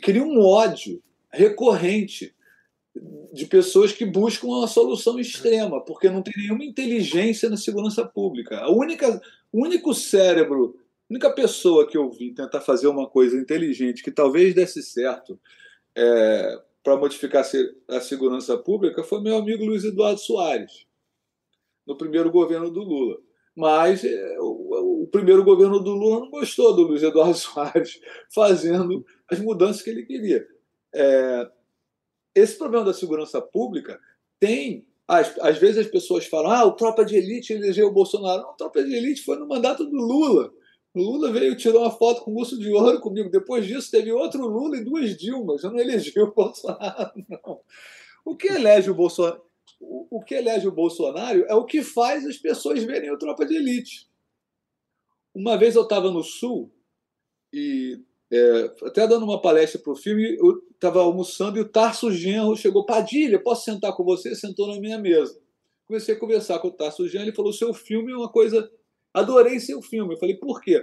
[0.00, 1.02] Cria um ódio
[1.32, 2.32] recorrente
[3.32, 8.60] de pessoas que buscam uma solução extrema, porque não tem nenhuma inteligência na segurança pública.
[8.60, 13.36] A única, o único cérebro a única pessoa que eu vi tentar fazer uma coisa
[13.36, 15.40] inteligente que talvez desse certo
[15.92, 17.44] é, para modificar
[17.88, 20.86] a segurança pública foi meu amigo Luiz Eduardo Soares,
[21.86, 23.18] no primeiro governo do Lula.
[23.54, 28.00] Mas é, o, primeiro governo do Lula não gostou do Luiz Eduardo Soares
[28.32, 30.46] fazendo as mudanças que ele queria.
[30.94, 31.50] É,
[32.34, 34.00] esse problema da segurança pública
[34.38, 34.86] tem.
[35.06, 38.42] Às, às vezes as pessoas falam: ah, o tropa de elite elegeu o Bolsonaro.
[38.42, 40.52] Não, o tropa de elite foi no mandato do Lula
[40.94, 43.30] Lula veio tirou uma foto com o Urso de Ouro comigo.
[43.30, 45.62] Depois disso, teve outro Lula e duas Dilmas.
[45.62, 47.60] Eu não elegi o Bolsonaro, não.
[48.24, 49.42] O que elege o Bolsonaro?
[49.80, 53.56] O que elege o Bolsonaro é o que faz as pessoas verem o Tropa de
[53.56, 54.08] Elite.
[55.34, 56.70] Uma vez eu estava no Sul
[57.52, 58.00] e
[58.32, 62.56] é, até dando uma palestra para o filme, eu estava almoçando e o Tarso Genro
[62.56, 64.34] chegou, Padilha, posso sentar com você?
[64.34, 65.40] Sentou na minha mesa.
[65.86, 68.70] Comecei a conversar com o Tarso Genro, ele falou, seu filme é uma coisa...
[69.12, 70.14] Adorei seu filme.
[70.14, 70.74] Eu falei, por quê?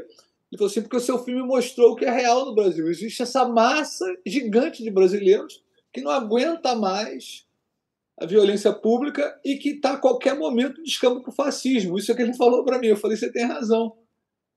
[0.49, 2.89] Ele falou assim, porque o seu filme mostrou o que é real no Brasil.
[2.89, 7.45] Existe essa massa gigante de brasileiros que não aguenta mais
[8.17, 11.97] a violência pública e que está a qualquer momento descamba para o fascismo.
[11.97, 12.87] Isso é que ele falou para mim.
[12.87, 13.95] Eu falei, você tem razão.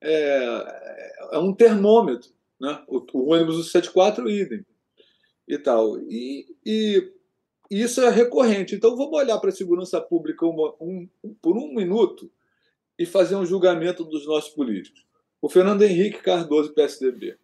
[0.03, 2.31] É, é um termômetro.
[2.61, 2.83] Né?
[2.89, 4.65] O, o ônibus do 74, idem.
[5.47, 5.99] E tal.
[5.99, 7.13] E, e,
[7.71, 8.75] e, isso é recorrente.
[8.75, 11.09] Então vamos olhar para a segurança pública uma, um,
[11.43, 12.31] por um minuto
[13.01, 15.03] e fazer um julgamento dos nossos políticos.
[15.41, 17.39] O Fernando Henrique Cardoso, PSDB.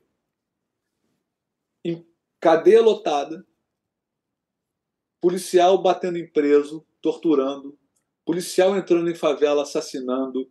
[1.82, 2.06] Em
[2.38, 3.42] cadeia lotada,
[5.18, 7.78] policial batendo em preso, torturando,
[8.22, 10.46] policial entrando em favela, assassinando,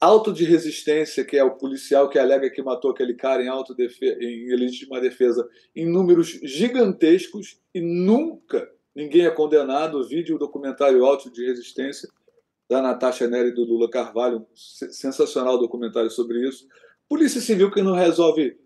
[0.00, 4.56] auto de resistência, que é o policial que alega que matou aquele cara em, em
[4.56, 10.08] legítima defesa, em números gigantescos e nunca ninguém é condenado.
[10.08, 12.08] Vídeo, documentário Auto de Resistência,
[12.72, 16.66] da Natasha Neri e do Lula Carvalho, um sensacional documentário sobre isso.
[17.06, 18.58] Polícia Civil que não resolve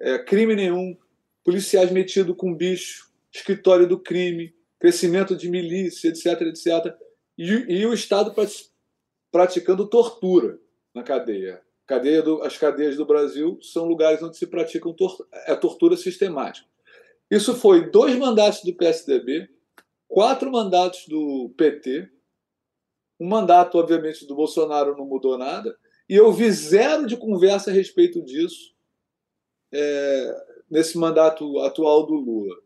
[0.00, 0.96] é, crime nenhum,
[1.44, 6.96] policiais metidos com bicho, escritório do crime, crescimento de milícia, etc, etc.
[7.36, 8.34] E, e o Estado
[9.30, 10.58] praticando tortura
[10.94, 11.60] na cadeia.
[11.86, 15.14] cadeia do, as cadeias do Brasil são lugares onde se praticam tor
[15.46, 16.66] a é tortura sistemática.
[17.30, 19.50] Isso foi dois mandatos do PSDB,
[20.08, 22.08] quatro mandatos do PT,
[23.20, 25.76] um mandato, obviamente, do Bolsonaro não mudou nada,
[26.08, 28.74] e eu vi zero de conversa a respeito disso
[29.72, 32.56] é, nesse mandato atual do Lula.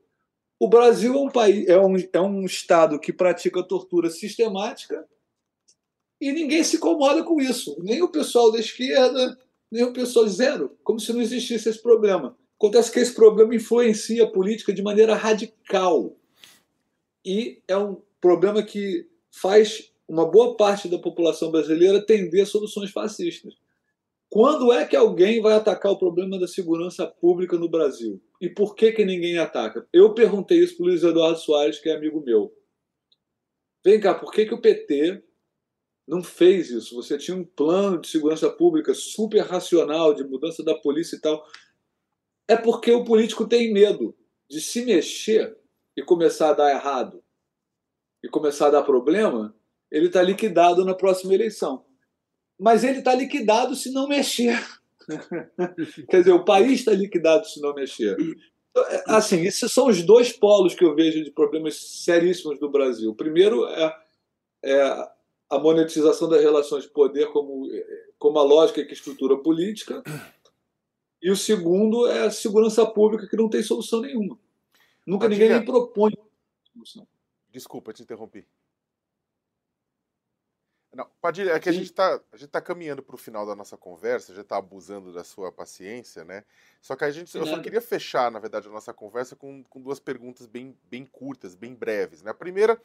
[0.58, 5.06] O Brasil é um país, é um, é um estado que pratica tortura sistemática
[6.20, 7.76] e ninguém se incomoda com isso.
[7.82, 9.38] Nem o pessoal da esquerda,
[9.70, 12.34] nem o pessoal zero, como se não existisse esse problema.
[12.56, 16.16] Acontece que esse problema influencia a política de maneira radical.
[17.24, 22.90] E é um problema que faz uma boa parte da população brasileira tender a soluções
[22.90, 23.54] fascistas.
[24.28, 28.20] Quando é que alguém vai atacar o problema da segurança pública no Brasil?
[28.40, 29.86] E por que, que ninguém ataca?
[29.92, 32.52] Eu perguntei isso para o Luiz Eduardo Soares, que é amigo meu.
[33.84, 35.22] Vem cá, por que, que o PT
[36.06, 36.96] não fez isso?
[36.96, 41.46] Você tinha um plano de segurança pública super racional, de mudança da polícia e tal.
[42.48, 44.16] É porque o político tem medo
[44.48, 45.56] de se mexer
[45.96, 47.22] e começar a dar errado
[48.22, 49.54] e começar a dar problema,
[49.94, 51.84] ele está liquidado na próxima eleição
[52.58, 54.58] mas ele está liquidado se não mexer.
[56.08, 58.16] Quer dizer, o país está liquidado se não mexer.
[58.76, 63.10] É, assim, esses são os dois polos que eu vejo de problemas seríssimos do Brasil.
[63.10, 63.96] O primeiro é,
[64.64, 64.82] é
[65.50, 67.68] a monetização das relações de poder como,
[68.18, 70.02] como a lógica que estrutura a política.
[71.22, 74.38] E o segundo é a segurança pública, que não tem solução nenhuma.
[75.06, 76.12] Nunca ninguém nem propõe
[76.72, 77.06] solução.
[77.50, 78.46] Desculpa, te interrompi.
[80.94, 82.20] Não, Padilha, é que a gente está
[82.50, 86.44] tá caminhando para o final da nossa conversa, já está abusando da sua paciência, né?
[86.80, 89.80] Só que a gente, eu só queria fechar, na verdade, a nossa conversa com, com
[89.80, 92.22] duas perguntas bem, bem curtas, bem breves.
[92.22, 92.30] Né?
[92.30, 92.80] A primeira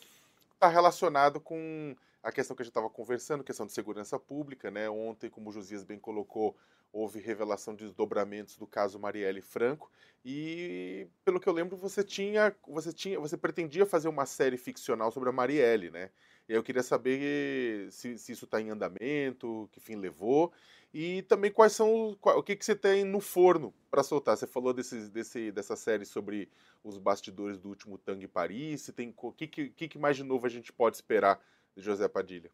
[0.53, 4.89] está relacionada com a questão que a gente estava conversando, questão de segurança pública, né?
[4.89, 6.55] Ontem, como o Josias bem colocou,
[6.91, 9.91] houve revelação de desdobramentos do caso Marielle Franco
[10.25, 15.11] e pelo que eu lembro você tinha você tinha você pretendia fazer uma série ficcional
[15.11, 16.09] sobre a Marielle, né?
[16.49, 20.51] E eu queria saber se, se isso está em andamento, que fim levou,
[20.91, 24.35] e também quais são o que, que você tem no forno para soltar.
[24.35, 26.49] Você falou desse, desse, dessa série sobre
[26.83, 28.81] os bastidores do último Tango em Paris.
[28.81, 31.39] Você tem o que, que, que mais de novo a gente pode esperar
[31.77, 32.49] de José Padilha?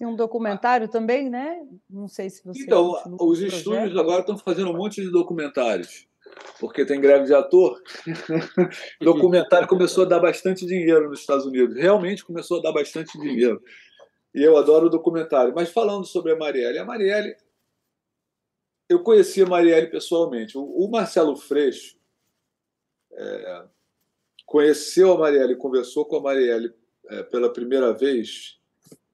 [0.00, 1.66] E um documentário também, né?
[1.90, 2.62] Não sei se você.
[2.62, 6.06] Então, os estúdios agora estão fazendo um monte de documentários
[6.60, 7.80] porque tem greve de ator,
[9.00, 11.76] documentário começou a dar bastante dinheiro nos Estados Unidos.
[11.76, 13.62] Realmente começou a dar bastante dinheiro.
[14.34, 15.54] E eu adoro o documentário.
[15.54, 17.36] Mas falando sobre a Marielle, a Marielle.
[18.88, 20.56] Eu conheci a Marielle pessoalmente.
[20.56, 21.96] O Marcelo Freixo
[23.12, 23.64] é,
[24.44, 26.72] conheceu a Marielle, conversou com a Marielle
[27.08, 28.58] é, pela primeira vez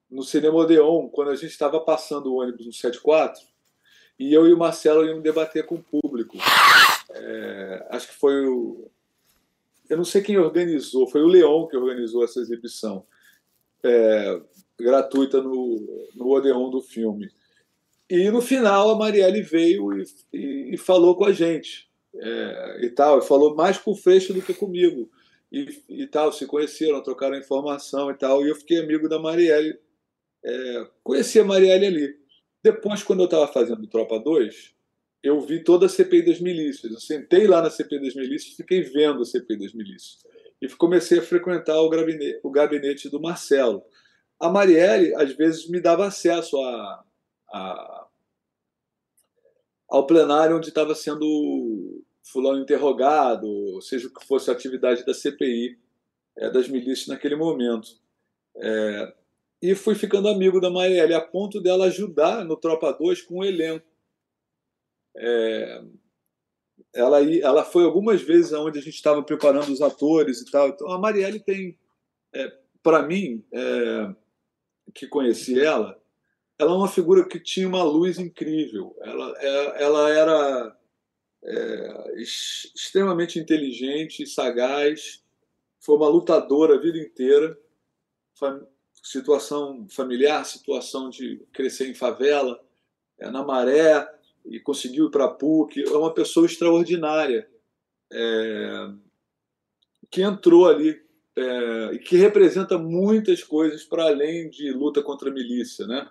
[0.09, 3.41] no Cinema Odeon, quando a gente estava passando o ônibus no 74,
[4.21, 6.37] e eu e o Marcelo íamos debater com o público.
[7.09, 8.87] É, acho que foi o.
[9.89, 13.03] Eu não sei quem organizou, foi o Leon que organizou essa exibição
[13.83, 14.39] é,
[14.79, 17.29] gratuita no, no Odeon do filme.
[18.07, 22.89] e no final a Marielle veio e, e, e falou com a gente é, e
[22.91, 25.09] tal, e falou mais com o Freixo do que comigo
[25.51, 29.77] e, e, tal, se conheceram, trocaram informação e tal, e eu fiquei amigo da Marielle,
[30.45, 32.20] é, conheci a Marielle ali.
[32.63, 34.73] Depois, quando eu estava fazendo Tropa 2,
[35.23, 36.91] eu vi toda a CPI das milícias.
[36.91, 40.23] Eu sentei lá na CPI das milícias e fiquei vendo a CPI das milícias.
[40.61, 43.83] E comecei a frequentar o gabinete, o gabinete do Marcelo.
[44.39, 47.03] A Marielle, às vezes, me dava acesso a,
[47.51, 48.07] a,
[49.89, 55.77] ao plenário onde estava sendo fulano interrogado, seja o que fosse a atividade da CPI,
[56.37, 57.89] é, das milícias naquele momento.
[58.55, 59.13] É,
[59.61, 63.45] e fui ficando amigo da Marielle, a ponto dela ajudar no Tropa 2 com o
[63.45, 63.85] elenco.
[65.15, 65.83] É,
[66.93, 70.69] ela, ela foi algumas vezes onde a gente estava preparando os atores e tal.
[70.69, 71.77] Então, a Marielle tem,
[72.33, 72.51] é,
[72.81, 74.15] para mim, é,
[74.93, 76.01] que conheci ela,
[76.57, 78.95] ela é uma figura que tinha uma luz incrível.
[79.01, 80.77] Ela, é, ela era
[81.43, 85.23] é, extremamente inteligente, sagaz,
[85.79, 87.57] foi uma lutadora a vida inteira,
[89.01, 92.61] situação familiar, situação de crescer em favela,
[93.19, 94.07] é, na maré,
[94.45, 95.83] e conseguiu ir para a PUC.
[95.83, 97.49] É uma pessoa extraordinária
[98.11, 98.91] é,
[100.09, 101.01] que entrou ali
[101.35, 106.09] é, e que representa muitas coisas para além de luta contra a milícia, né?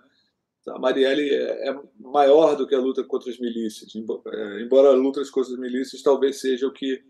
[0.67, 4.93] A Marielle é, é maior do que a luta contra as milícias, é, embora a
[4.93, 7.03] luta contra as milícias talvez seja o que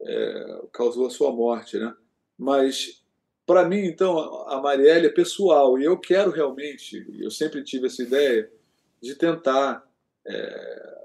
[0.00, 1.94] é, causou a sua morte, né?
[2.36, 3.04] Mas
[3.48, 8.02] para mim, então, a Marielle é pessoal e eu quero realmente, eu sempre tive essa
[8.02, 8.52] ideia
[9.00, 9.82] de tentar
[10.26, 10.98] é,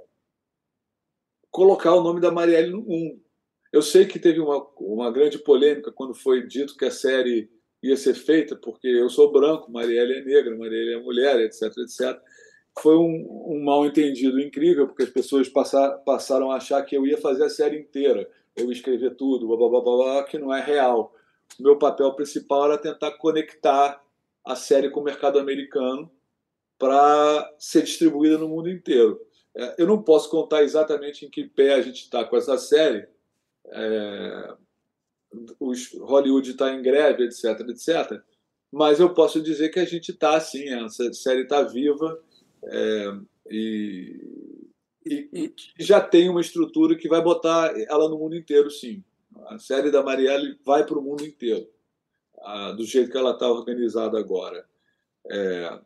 [1.49, 3.23] colocar o nome da Marielle no mundo.
[3.71, 7.49] Eu sei que teve uma, uma grande polêmica quando foi dito que a série
[7.81, 12.21] ia ser feita, porque eu sou branco, Marielle é negra, Marielle é mulher, etc, etc.
[12.77, 17.07] Foi um, um mal entendido incrível, porque as pessoas passar, passaram a achar que eu
[17.07, 20.53] ia fazer a série inteira, eu ia escrever tudo, blá, blá, blá, blá, que não
[20.53, 21.15] é real.
[21.59, 24.03] Meu papel principal era tentar conectar
[24.45, 26.11] a série com o mercado americano
[26.77, 29.19] para ser distribuída no mundo inteiro.
[29.55, 33.07] É, eu não posso contar exatamente em que pé a gente está com essa série,
[33.67, 34.53] é,
[35.59, 38.21] os Hollywood está em greve, etc, etc.
[38.71, 42.19] Mas eu posso dizer que a gente está assim, essa série está viva
[42.63, 43.17] é,
[43.49, 44.59] e,
[45.05, 49.03] e, e, já tem uma estrutura que vai botar ela no mundo inteiro, sim.
[49.47, 51.67] A série da Marielle vai para o mundo inteiro,
[52.41, 54.67] a, do jeito que ela está organizada agora.
[55.29, 55.79] É,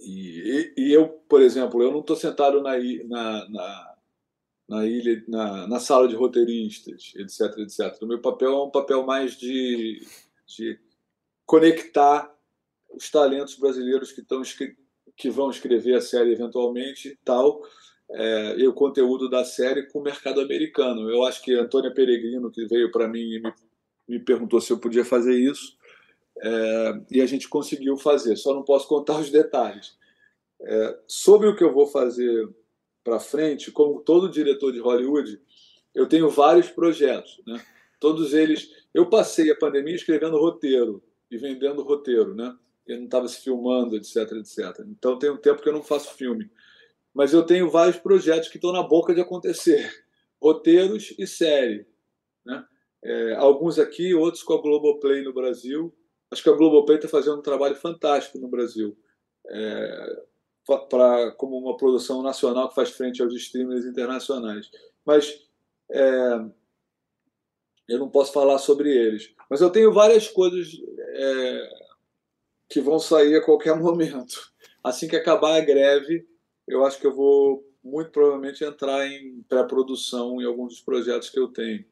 [0.00, 2.72] e, e, eu, por exemplo, eu não estou sentado na,
[3.06, 3.92] na, na
[4.68, 8.00] na ilha, na, na sala de roteiristas, etc, etc.
[8.00, 10.00] O meu papel é um papel mais de,
[10.46, 10.80] de
[11.44, 12.34] conectar
[12.94, 14.40] os talentos brasileiros que estão
[15.14, 17.62] que vão escrever a série eventualmente, tal,
[18.12, 21.10] é, e o conteúdo da série com o mercado americano.
[21.10, 23.52] Eu acho que Antônia Peregrino, que veio para mim e me,
[24.08, 25.76] me perguntou se eu podia fazer isso,
[26.40, 28.36] é, e a gente conseguiu fazer.
[28.36, 29.96] Só não posso contar os detalhes.
[30.60, 32.48] É, sobre o que eu vou fazer
[33.02, 35.40] para frente, como todo diretor de Hollywood,
[35.94, 37.60] eu tenho vários projetos, né?
[37.98, 42.54] Todos eles, eu passei a pandemia escrevendo roteiro e vendendo roteiro, né?
[42.86, 44.84] Eu não estava se filmando, etc, etc.
[44.88, 46.50] Então tem um tempo que eu não faço filme,
[47.14, 49.90] mas eu tenho vários projetos que estão na boca de acontecer,
[50.40, 51.86] roteiros e série,
[52.44, 52.64] né?
[53.04, 55.92] É, alguns aqui, outros com a Globoplay no Brasil.
[56.30, 58.96] Acho que a Globoplay está fazendo um trabalho fantástico no Brasil.
[59.48, 60.22] É,
[61.36, 64.70] como uma produção nacional que faz frente aos streamers internacionais.
[65.04, 65.44] Mas
[65.90, 66.40] é,
[67.88, 69.34] eu não posso falar sobre eles.
[69.50, 70.68] Mas eu tenho várias coisas
[70.98, 71.70] é,
[72.68, 74.52] que vão sair a qualquer momento.
[74.82, 76.26] Assim que acabar a greve,
[76.72, 81.38] eu acho que eu vou muito provavelmente entrar em pré-produção em alguns dos projetos que
[81.38, 81.84] eu tenho.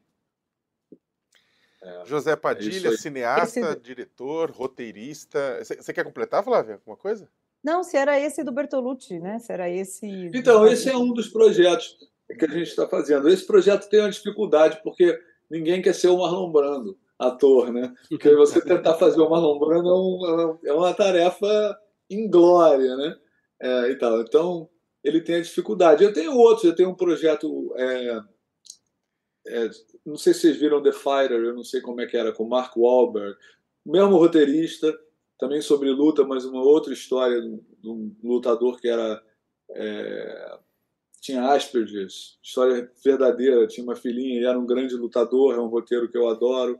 [1.83, 3.79] É, José Padilha, é cineasta, Esse...
[3.79, 5.59] diretor, roteirista.
[5.63, 7.27] Você quer completar, Flávia, alguma coisa?
[7.63, 9.39] Não, se era esse do Bertolucci, né?
[9.39, 10.05] Se era esse.
[10.33, 11.97] Então, esse é um dos projetos
[12.37, 13.27] que a gente está fazendo.
[13.29, 17.93] Esse projeto tem uma dificuldade, porque ninguém quer ser o Marlon Brando, ator, né?
[18.09, 21.77] Porque você tentar fazer o Marlon Brando é, um, é uma tarefa
[22.09, 23.15] inglória, né?
[23.61, 24.21] É, e tal.
[24.21, 24.67] Então,
[25.03, 26.03] ele tem a dificuldade.
[26.03, 27.73] Eu tenho outros, eu tenho um projeto.
[27.77, 28.21] É,
[29.47, 29.69] é,
[30.05, 32.47] não sei se vocês viram The Fighter, eu não sei como é que era, com
[32.47, 33.37] Mark Wahlberg,
[33.85, 34.97] mesmo roteirista
[35.39, 39.23] também sobre luta, mas uma outra história de um lutador que era
[39.71, 40.59] é,
[41.19, 42.07] tinha Asperger,
[42.41, 46.27] história verdadeira, tinha uma filhinha e era um grande lutador, é um roteiro que eu
[46.27, 46.79] adoro,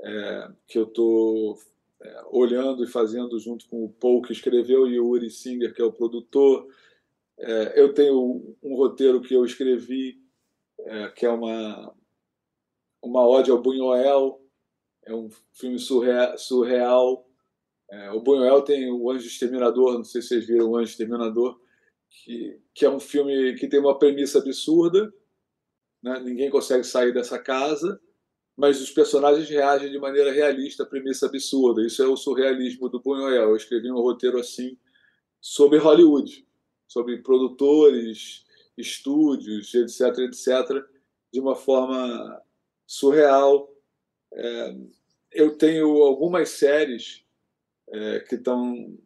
[0.00, 1.58] é, que eu estou
[2.02, 5.82] é, olhando e fazendo junto com o Paul, que escreveu, e o Uri Singer, que
[5.82, 6.66] é o produtor.
[7.38, 10.18] É, eu tenho um roteiro que eu escrevi,
[10.78, 11.94] é, que é uma,
[13.02, 14.40] uma ode ao Buñuel,
[15.04, 16.38] é um filme surreal.
[16.38, 17.26] surreal.
[17.90, 21.60] É, o Buñuel tem o Anjo Exterminador, não sei se vocês viram o Anjo Exterminador,
[22.08, 25.12] que, que é um filme que tem uma premissa absurda,
[26.02, 26.20] né?
[26.20, 28.00] ninguém consegue sair dessa casa,
[28.60, 31.84] mas os personagens reagem de maneira realista à premissa absurda.
[31.84, 33.50] Isso é o surrealismo do Buñuel.
[33.50, 34.76] Eu escrevi um roteiro assim
[35.40, 36.44] sobre Hollywood
[36.90, 38.44] sobre produtores,
[38.76, 40.84] estúdios, etc., etc.,
[41.32, 42.42] de uma forma
[42.84, 43.72] surreal.
[44.32, 44.76] É,
[45.30, 47.24] eu tenho algumas séries
[47.90, 48.98] é, que estão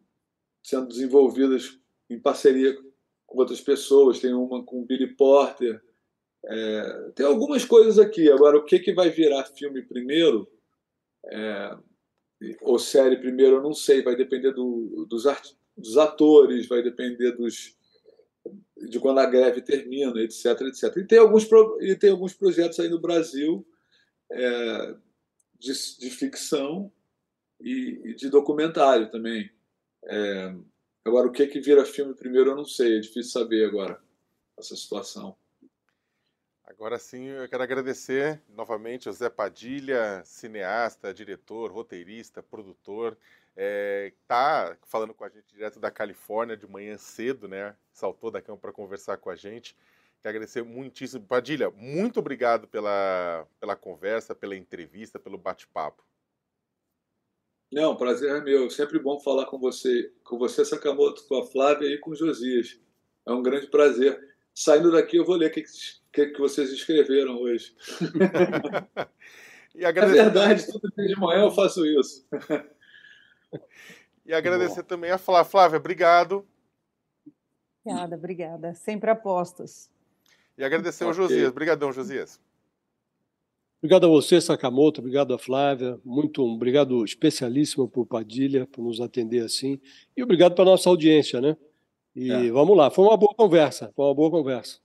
[0.63, 1.79] sendo desenvolvidas
[2.09, 2.75] em parceria
[3.27, 4.19] com outras pessoas.
[4.19, 5.79] Tem uma com Billy Porter.
[6.47, 8.31] É, tem algumas coisas aqui.
[8.31, 10.47] Agora, o que, que vai virar filme primeiro,
[11.25, 11.77] é,
[12.61, 14.03] ou série primeiro, eu não sei.
[14.03, 17.75] Vai depender do, dos, art, dos atores, vai depender dos,
[18.77, 20.97] de quando a greve termina, etc, etc.
[20.97, 21.47] E tem alguns,
[21.81, 23.65] e tem alguns projetos aí no Brasil
[24.31, 24.95] é,
[25.57, 26.91] de, de, ficção
[27.59, 29.49] e, e, de documentário também.
[30.05, 30.55] É,
[31.03, 33.99] agora, o que, que vira filme primeiro, eu não sei, é difícil saber agora
[34.57, 35.35] essa situação.
[36.67, 43.17] Agora sim, eu quero agradecer novamente ao Zé Padilha, cineasta, diretor, roteirista, produtor
[43.55, 47.75] é, tá falando com a gente direto da Califórnia de manhã cedo, né?
[47.93, 49.77] Saltou da cama para conversar com a gente.
[50.21, 51.25] Quero agradecer muitíssimo.
[51.25, 56.03] Padilha, muito obrigado pela, pela conversa, pela entrevista, pelo bate-papo.
[57.71, 58.69] Não, prazer é meu.
[58.69, 62.79] Sempre bom falar com você, com você, Sakamoto, com a Flávia e com o Josias.
[63.25, 64.19] É um grande prazer.
[64.53, 65.63] Saindo daqui, eu vou ler o que,
[66.15, 67.75] que, que vocês escreveram hoje.
[69.75, 70.19] e agradecer...
[70.19, 72.25] É verdade, todo dia de manhã eu faço isso.
[74.27, 74.87] E agradecer Bom.
[74.87, 75.49] também a Flávia.
[75.49, 76.43] Flávia, obrigado.
[77.85, 78.73] Obrigada, obrigada.
[78.73, 79.87] Sempre apostos.
[80.57, 81.49] E agradecer ao Josias.
[81.49, 82.41] Obrigadão, Josias.
[83.77, 84.99] Obrigado a você, Sakamoto.
[84.99, 85.99] Obrigado a Flávia.
[86.03, 89.79] Muito obrigado especialíssimo por Padilha, por nos atender assim.
[90.17, 91.55] E obrigado para nossa audiência, né?
[92.15, 92.49] E é.
[92.49, 92.89] vamos lá.
[92.89, 93.93] Foi uma boa conversa.
[93.95, 94.79] Foi uma boa conversa.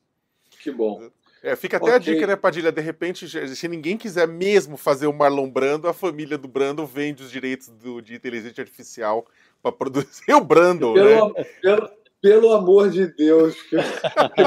[0.62, 1.10] Que bom.
[1.42, 1.96] É, fica até okay.
[1.96, 2.70] a dica, né, Padilha?
[2.70, 3.26] De repente,
[3.56, 7.68] se ninguém quiser mesmo fazer o Marlon Brando, a família do Brando vende os direitos
[7.68, 9.24] do, de inteligência artificial
[9.62, 11.44] para produzir o Brando, pelo, né?
[11.62, 11.90] Pelo,
[12.20, 13.78] pelo amor de Deus, que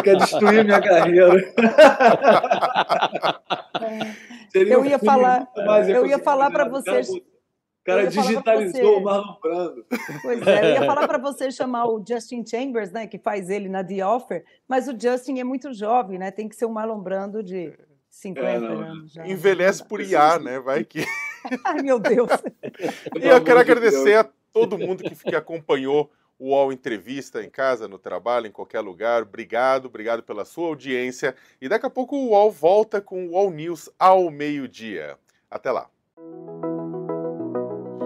[0.04, 1.34] quer destruir minha carreira.
[4.54, 5.48] eu ia falar,
[5.88, 7.10] eu ia falar para vocês.
[7.84, 9.86] O cara digitalizou o Marlon Brando.
[10.22, 13.68] Pois é, eu ia falar para você chamar o Justin Chambers, né, que faz ele
[13.68, 16.32] na The Offer, mas o Justin é muito jovem, né?
[16.32, 17.74] Tem que ser um Marlon Brando de
[18.10, 19.12] 50 é, anos.
[19.12, 19.28] Já.
[19.28, 20.60] Envelhece por IA, né?
[20.62, 21.04] Vai que.
[21.66, 22.30] Ai, meu Deus.
[23.22, 27.86] e eu quero agradecer a todo mundo que, que acompanhou o UOL Entrevista em casa,
[27.86, 29.24] no trabalho, em qualquer lugar.
[29.24, 31.36] Obrigado, obrigado pela sua audiência.
[31.60, 35.18] E daqui a pouco o UOL volta com o UOL News ao meio-dia.
[35.52, 35.90] Até lá.